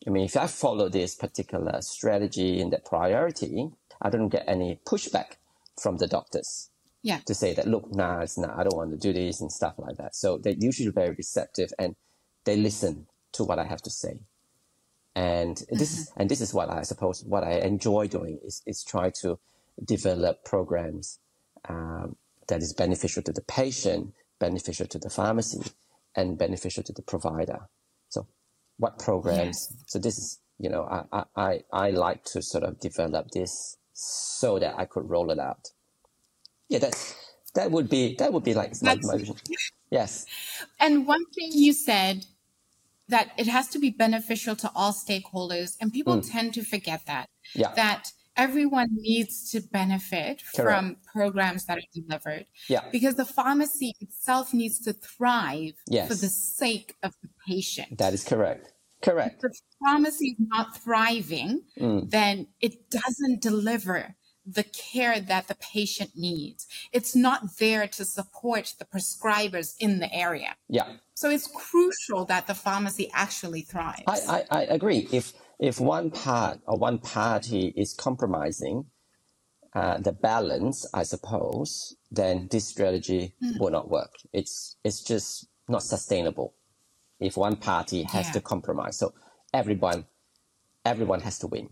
[0.05, 4.79] I mean, if I follow this particular strategy and that priority, I don't get any
[4.85, 5.37] pushback
[5.81, 6.69] from the doctors.
[7.01, 7.19] Yeah.
[7.27, 9.75] To say that, look, nah, it's not, I don't want to do this and stuff
[9.77, 10.15] like that.
[10.15, 11.95] So they're usually very receptive and
[12.45, 14.21] they listen to what I have to say.
[15.15, 16.01] And this mm-hmm.
[16.01, 19.37] is, and this is what I suppose what I enjoy doing is, is try to
[19.83, 21.19] develop programs
[21.67, 22.15] um,
[22.47, 25.61] that is beneficial to the patient, beneficial to the pharmacy,
[26.15, 27.67] and beneficial to the provider.
[28.09, 28.27] So,
[28.77, 29.67] what programs?
[29.71, 29.83] Yes.
[29.87, 34.59] So this is you know I, I I like to sort of develop this so
[34.59, 35.69] that I could roll it out.
[36.69, 37.15] Yeah, that's
[37.55, 39.35] that would be that would be like, like my vision.
[39.89, 40.25] Yes.
[40.79, 42.25] And one thing you said
[43.07, 46.31] that it has to be beneficial to all stakeholders, and people mm.
[46.31, 47.29] tend to forget that.
[47.53, 47.73] Yeah.
[47.75, 50.79] That everyone needs to benefit Correct.
[50.79, 52.45] from programs that are delivered.
[52.67, 52.81] Yeah.
[52.91, 56.07] Because the pharmacy itself needs to thrive yes.
[56.07, 57.97] for the sake of the patient.
[57.97, 58.73] That is correct.
[59.01, 59.35] Correct.
[59.35, 62.09] If the pharmacy is not thriving, mm.
[62.09, 64.15] then it doesn't deliver
[64.45, 66.67] the care that the patient needs.
[66.91, 70.55] It's not there to support the prescribers in the area.
[70.69, 70.93] Yeah.
[71.15, 74.03] So it's crucial that the pharmacy actually thrives.
[74.07, 75.07] I, I, I agree.
[75.11, 78.85] If if one part or one party is compromising
[79.73, 83.59] uh, the balance, I suppose, then this strategy mm.
[83.59, 84.11] will not work.
[84.31, 86.53] It's it's just not sustainable
[87.19, 88.33] if one party has yeah.
[88.33, 88.97] to compromise.
[88.97, 89.13] So
[89.53, 90.05] everyone
[90.85, 91.69] everyone has to win.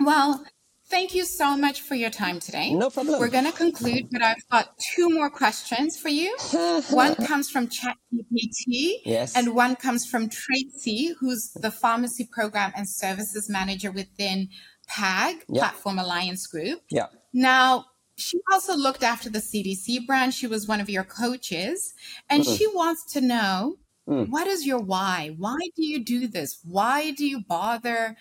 [0.00, 0.44] Well,
[0.88, 2.72] Thank you so much for your time today.
[2.74, 3.18] No problem.
[3.18, 6.36] We're going to conclude, but I've got two more questions for you.
[6.90, 9.34] one comes from ChatGPT, yes.
[9.34, 14.50] and one comes from Tracy, who's the Pharmacy Program and Services Manager within
[14.86, 16.82] PAG, Platform Alliance Group.
[16.90, 17.06] Yeah.
[17.32, 20.34] Now, she also looked after the CDC brand.
[20.34, 21.94] She was one of your coaches,
[22.28, 24.28] and mm she wants to know mm.
[24.28, 25.34] what is your why?
[25.38, 26.60] Why do you do this?
[26.62, 28.16] Why do you bother?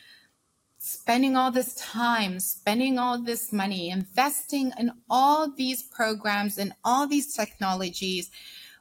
[0.86, 7.08] Spending all this time, spending all this money, investing in all these programs and all
[7.08, 8.30] these technologies.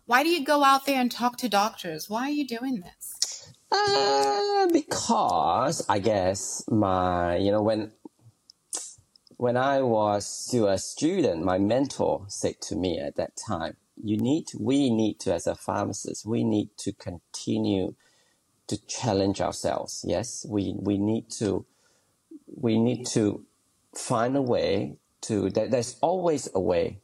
[0.07, 2.11] Why do you go out there and talk to doctors?
[2.11, 3.53] Why are you doing this?
[3.71, 7.93] Uh, because I guess my, you know, when
[9.37, 14.17] when I was still a student, my mentor said to me at that time, you
[14.17, 17.95] need, we need to, as a pharmacist, we need to continue
[18.67, 20.05] to challenge ourselves.
[20.07, 21.67] Yes, we, we need to
[22.55, 23.45] we need to
[23.95, 27.01] find a way to, there's always a way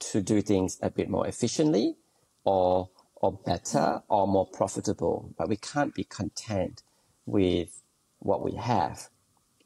[0.00, 1.96] to do things a bit more efficiently
[2.44, 6.82] or, or better or more profitable, but we can't be content
[7.26, 7.82] with
[8.20, 9.08] what we have.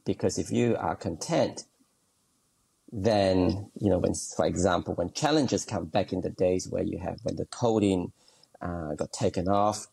[0.05, 1.65] Because if you are content,
[2.91, 6.99] then, you know, when, for example, when challenges come back in the days where you
[6.99, 8.13] have, when the codeine
[8.61, 9.87] uh, got taken off,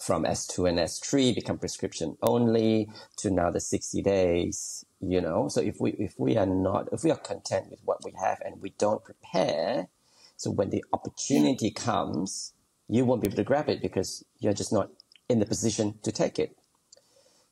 [0.00, 5.48] from S2 and S3 become prescription only to now the 60 days, you know.
[5.48, 8.40] So if we if we are not if we are content with what we have
[8.44, 9.88] and we don't prepare,
[10.36, 12.54] so when the opportunity comes,
[12.88, 14.90] you won't be able to grab it because you're just not
[15.28, 16.56] in the position to take it.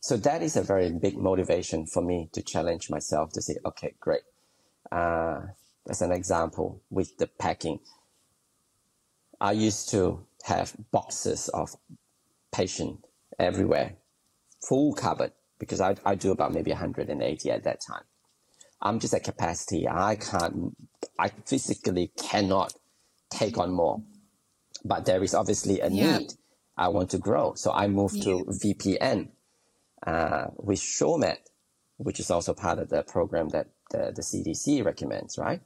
[0.00, 3.94] So that is a very big motivation for me to challenge myself to say, okay,
[3.98, 4.22] great.
[4.90, 5.40] Uh,
[5.88, 7.80] as an example with the packing,
[9.40, 11.74] I used to have boxes of
[12.56, 13.04] patient
[13.38, 13.96] everywhere,
[14.66, 18.04] full cupboard, because I, I do about maybe 180 at that time.
[18.80, 19.86] I'm just at capacity.
[19.88, 20.76] I can't,
[21.18, 22.72] I physically cannot
[23.30, 24.02] take on more.
[24.84, 26.18] But there is obviously a yeah.
[26.18, 26.32] need.
[26.76, 27.54] I want to grow.
[27.54, 28.24] So I moved yeah.
[28.24, 29.28] to VPN
[30.06, 31.38] uh, with Showmed,
[31.96, 35.60] which is also part of the program that the, the CDC recommends, right?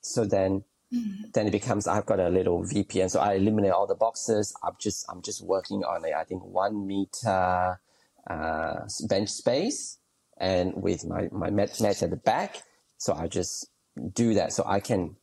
[0.00, 0.64] So then
[0.94, 1.24] Mm-hmm.
[1.34, 4.54] Then it becomes I've got a little VPN, so I eliminate all the boxes.
[4.62, 7.80] I'm just I'm just working on a I think one meter
[8.28, 8.74] uh,
[9.08, 9.98] bench space,
[10.38, 12.62] and with my my mat, mat at the back.
[12.98, 13.68] So I just
[14.14, 15.16] do that so I can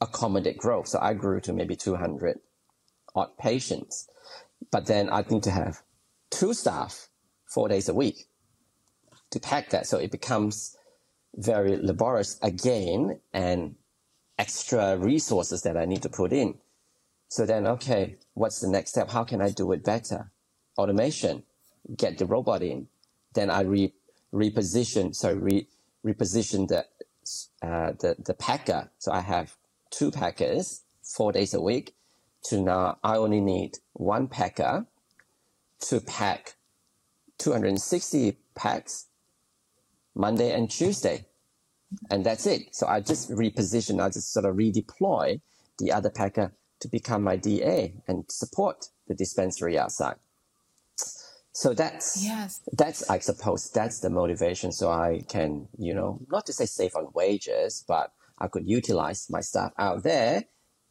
[0.00, 0.88] accommodate growth.
[0.88, 2.38] So I grew to maybe 200
[3.14, 4.08] odd patients,
[4.70, 5.82] but then I need to have
[6.30, 7.08] two staff
[7.46, 8.26] four days a week
[9.30, 9.86] to pack that.
[9.86, 10.76] So it becomes
[11.34, 13.76] very laborious again and
[14.40, 16.54] extra resources that I need to put in.
[17.28, 19.10] So then, okay, what's the next step?
[19.10, 20.30] How can I do it better?
[20.78, 21.42] Automation,
[21.94, 22.88] get the robot in.
[23.34, 23.92] Then I re,
[24.32, 25.68] reposition, sorry, re,
[26.06, 26.86] reposition the,
[27.62, 28.90] uh, the, the packer.
[28.98, 29.56] So I have
[29.90, 31.94] two packers, four days a week.
[32.44, 34.86] To now, I only need one packer
[35.80, 36.54] to pack
[37.36, 39.06] 260 packs
[40.14, 41.26] Monday and Tuesday
[42.10, 42.74] and that's it.
[42.74, 45.40] So I just reposition, I just sort of redeploy
[45.78, 50.16] the other packer to become my DA and support the dispensary outside.
[51.52, 52.60] So that's Yes.
[52.72, 54.72] that's I suppose that's the motivation.
[54.72, 59.28] So I can you know not to say save on wages, but I could utilize
[59.28, 60.44] my staff out there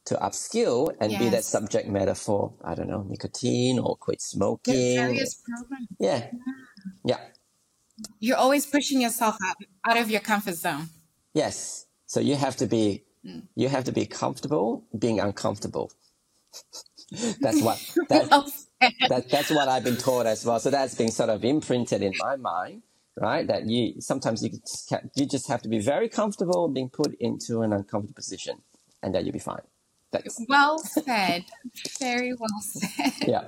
[0.06, 4.98] to upskill and be that subject matter for I don't know nicotine or quit smoking.
[4.98, 5.88] various programs.
[6.00, 6.28] Yeah,
[7.06, 7.20] yeah,
[8.20, 9.56] You're always pushing yourself out,
[9.90, 10.88] out of your comfort zone.
[11.34, 11.86] yes.
[12.06, 13.44] So you have to be Mm.
[13.56, 15.92] you have to be comfortable being uncomfortable.
[17.42, 17.78] that's what
[18.10, 18.30] that,
[19.10, 20.60] that that's what I've been taught as well.
[20.60, 22.84] So that's been sort of imprinted in my mind,
[23.20, 23.46] right?
[23.46, 27.74] That you sometimes you just—you just have to be very comfortable being put into an
[27.74, 28.62] uncomfortable position,
[29.04, 29.64] and then you'll be fine.
[30.12, 31.46] That's Well said.
[32.00, 33.14] Very well said.
[33.28, 33.44] yeah,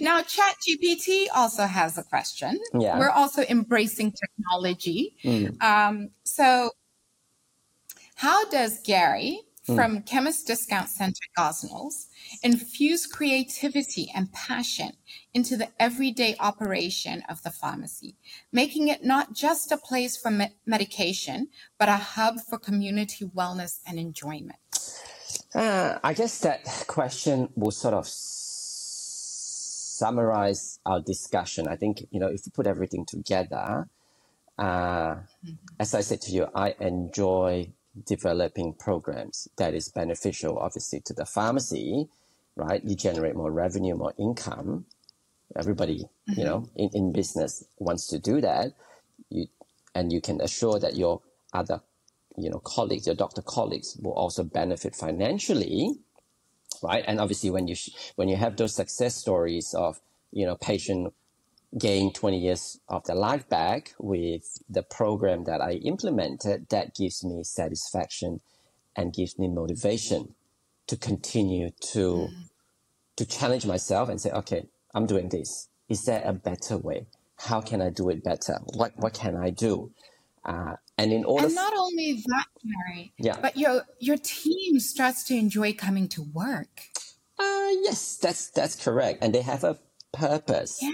[0.00, 2.58] Now, ChatGPT also has a question.
[2.78, 2.98] Yeah.
[2.98, 5.16] We're also embracing technology.
[5.24, 5.62] Mm.
[5.62, 6.70] Um, so,
[8.16, 9.76] how does Gary Mm.
[9.76, 12.06] from Chemist Discount Center Gosnells
[12.42, 14.92] infuse creativity and passion
[15.34, 18.16] into the everyday operation of the pharmacy,
[18.50, 23.80] making it not just a place for me- medication, but a hub for community wellness
[23.86, 24.58] and enjoyment?
[25.54, 28.06] Uh, I guess that question will sort of
[29.98, 31.66] summarize our discussion.
[31.66, 33.88] I think, you know, if you put everything together,
[34.58, 35.16] uh,
[35.80, 37.72] as I said to you, I enjoy
[38.06, 42.08] developing programs that is beneficial, obviously, to the pharmacy,
[42.54, 42.84] right?
[42.84, 44.84] You generate more revenue, more income.
[45.56, 48.74] Everybody, you know, in, in business wants to do that.
[49.30, 49.46] You,
[49.94, 51.22] and you can assure that your
[51.52, 51.80] other
[52.38, 55.98] you know colleagues your doctor colleagues will also benefit financially
[56.82, 57.04] right?
[57.06, 60.00] And obviously when you sh- when you have those success stories of
[60.32, 61.12] you know patient
[61.78, 67.22] gain 20 years of their life back with the program that i implemented that gives
[67.22, 68.40] me satisfaction
[68.96, 70.34] and gives me motivation
[70.86, 72.42] to continue to mm-hmm.
[73.16, 75.68] to challenge myself and say okay i'm doing this.
[75.90, 77.06] Is there a better way?
[77.36, 78.58] How can i do it better?
[78.74, 79.92] What what can i do
[80.48, 83.38] uh, and in order And not only that, Gary, Yeah.
[83.40, 86.74] but your your team starts to enjoy coming to work.
[87.38, 89.78] Uh, yes, that's that's correct, and they have a
[90.12, 90.78] purpose.
[90.82, 90.90] Yeah.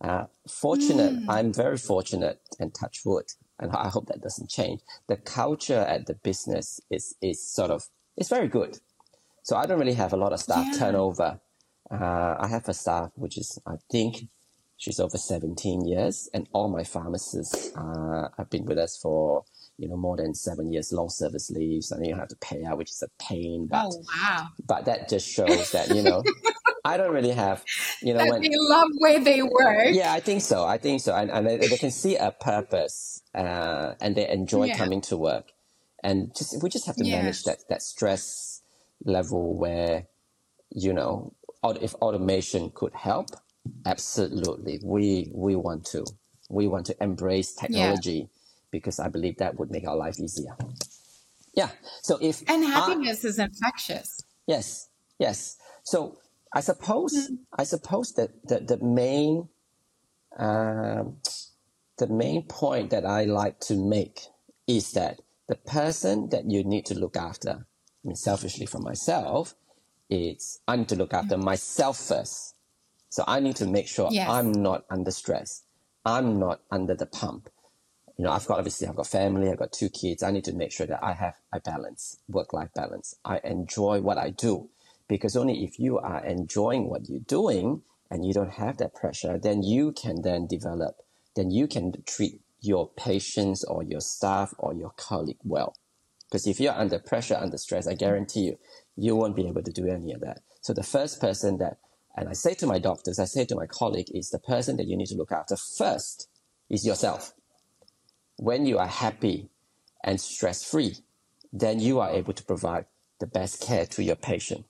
[0.00, 3.26] Uh, fortunate, I'm very fortunate, and touch wood,
[3.60, 4.80] and I hope that doesn't change.
[5.06, 7.80] The culture at the business is is sort of
[8.16, 8.80] it's very good.
[9.44, 10.78] So I don't really have a lot of staff Yeah.
[10.78, 11.40] turnover.
[11.90, 14.28] Uh, I have a staff which is I think
[14.82, 19.44] she's over 17 years, and all my pharmacists uh, have been with us for
[19.78, 21.92] you know more than seven years, long service leaves.
[21.92, 24.48] and you have to pay out, which is a pain, but Oh wow!
[24.66, 26.24] but that just shows that you know
[26.84, 27.64] I don't really have
[28.02, 29.86] you know That when they love where they work.
[29.94, 33.22] yeah I think so I think so and, and they, they can see a purpose
[33.34, 34.76] uh, and they enjoy Yeah.
[34.76, 35.52] coming to work
[36.02, 38.62] and just we just have to manage that that stress
[39.04, 40.06] level where
[40.70, 41.34] you know
[41.80, 43.36] if automation could help
[43.86, 46.04] absolutely we we want to
[46.50, 48.28] we want to embrace technology
[48.70, 50.56] because I believe that would make our life easier
[51.54, 51.70] yeah
[52.02, 54.20] so if And I- happiness is infectious.
[54.46, 54.88] Yes,
[55.18, 55.56] yes.
[55.84, 56.18] So
[56.52, 57.38] I suppose Mm.
[57.58, 59.48] I suppose that the, the main
[60.38, 61.18] um,
[61.98, 64.20] the main point that I like to make
[64.66, 69.54] is that the person that you need to look after, I mean selfishly for myself,
[70.10, 72.54] it's I need to look after myself first.
[73.12, 74.28] So I need to make sure Yes.
[74.28, 75.64] I'm not under stress.
[76.04, 77.48] I'm not under the pump
[78.18, 80.22] you know, I've got obviously I've got family, I've got two kids.
[80.22, 83.16] I need to make sure that I have a balance, work life balance.
[83.24, 84.70] I enjoy what I do
[85.08, 89.38] because only if you are enjoying what you're doing and you don't have that pressure,
[89.38, 90.96] then you can then develop,
[91.34, 95.74] then you can treat your patients or your staff or your colleague well.
[96.30, 98.58] Because if you're under pressure, under stress, I guarantee you,
[98.96, 100.42] you won't be able to do any of that.
[100.60, 101.78] So the first person that,
[102.16, 104.86] and I say to my doctors, I say to my colleague, is the person that
[104.86, 106.28] you need to look after first
[106.70, 107.34] is yourself
[108.36, 109.50] when you are happy
[110.02, 110.96] and stress free,
[111.52, 112.86] then you are able to provide
[113.20, 114.64] the best care to your patient.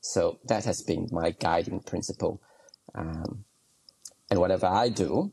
[0.00, 2.42] So that has been my guiding principle.
[2.94, 3.44] Um,
[4.30, 5.32] and whatever I do,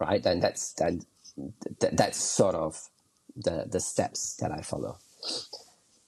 [0.00, 1.02] right, then that's then
[1.80, 2.88] th- that's sort of
[3.36, 4.98] the the steps that I follow.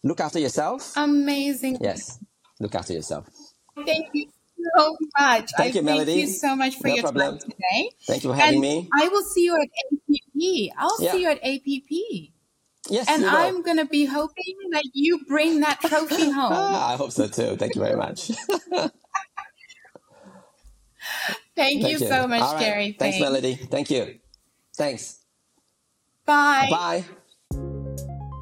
[0.05, 0.93] Look after yourself.
[0.97, 1.79] Amazing.
[1.81, 2.19] Yes,
[2.61, 3.29] look after yourself.
[3.77, 4.27] Thank you
[4.77, 5.51] so much.
[5.57, 6.13] Thank I you, Melody.
[6.15, 7.39] Thank you so much for No your problem.
[7.39, 7.91] time today.
[8.07, 8.89] Thank you for having and me.
[8.95, 10.73] I will see you at APP.
[10.79, 11.13] I'll Yeah.
[11.13, 12.33] see you at APP.
[12.89, 13.29] Yes, And you.
[13.29, 16.53] I'm going to be hoping that you bring that trophy home.
[16.53, 17.57] Ah, I hope so too.
[17.57, 18.31] Thank you very much.
[21.57, 22.61] Thank, you, so much, All right.
[22.61, 22.97] Gary.
[22.99, 23.55] Thanks, Melody.
[23.55, 24.19] Thank you.
[24.77, 25.19] Thanks.
[26.25, 26.69] Bye.
[26.71, 27.05] Bye.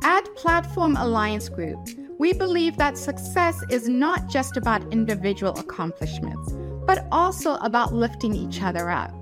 [0.05, 1.79] At Platform Alliance Group,
[2.19, 6.53] We believe that success is not just about individual accomplishments,
[6.85, 9.14] but also about lifting each other up.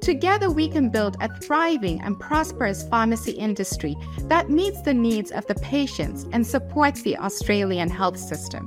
[0.00, 5.46] Together, we can build a thriving and prosperous pharmacy industry that meets the needs of
[5.46, 8.66] the patients and supports the Australian health system.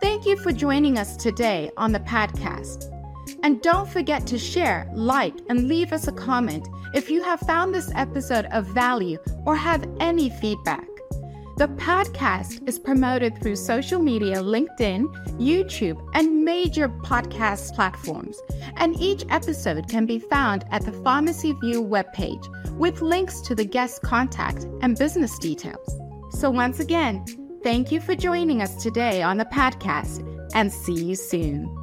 [0.00, 2.94] Thank you for joining us today on the podcast.
[3.42, 7.74] And don't forget to share, like, and leave us a comment if you have found
[7.74, 10.86] this episode of value or have any feedback.
[11.58, 15.06] The podcast is promoted through social media, LinkedIn,
[15.40, 18.40] YouTube, and major podcast platforms.
[18.76, 22.46] And each episode can be found at the Pharmacy View webpage
[22.78, 26.00] with links to the guest contact and business details.
[26.30, 27.24] So, once again,
[27.64, 30.22] thank you for joining us today on the podcast
[30.54, 31.77] and see you soon.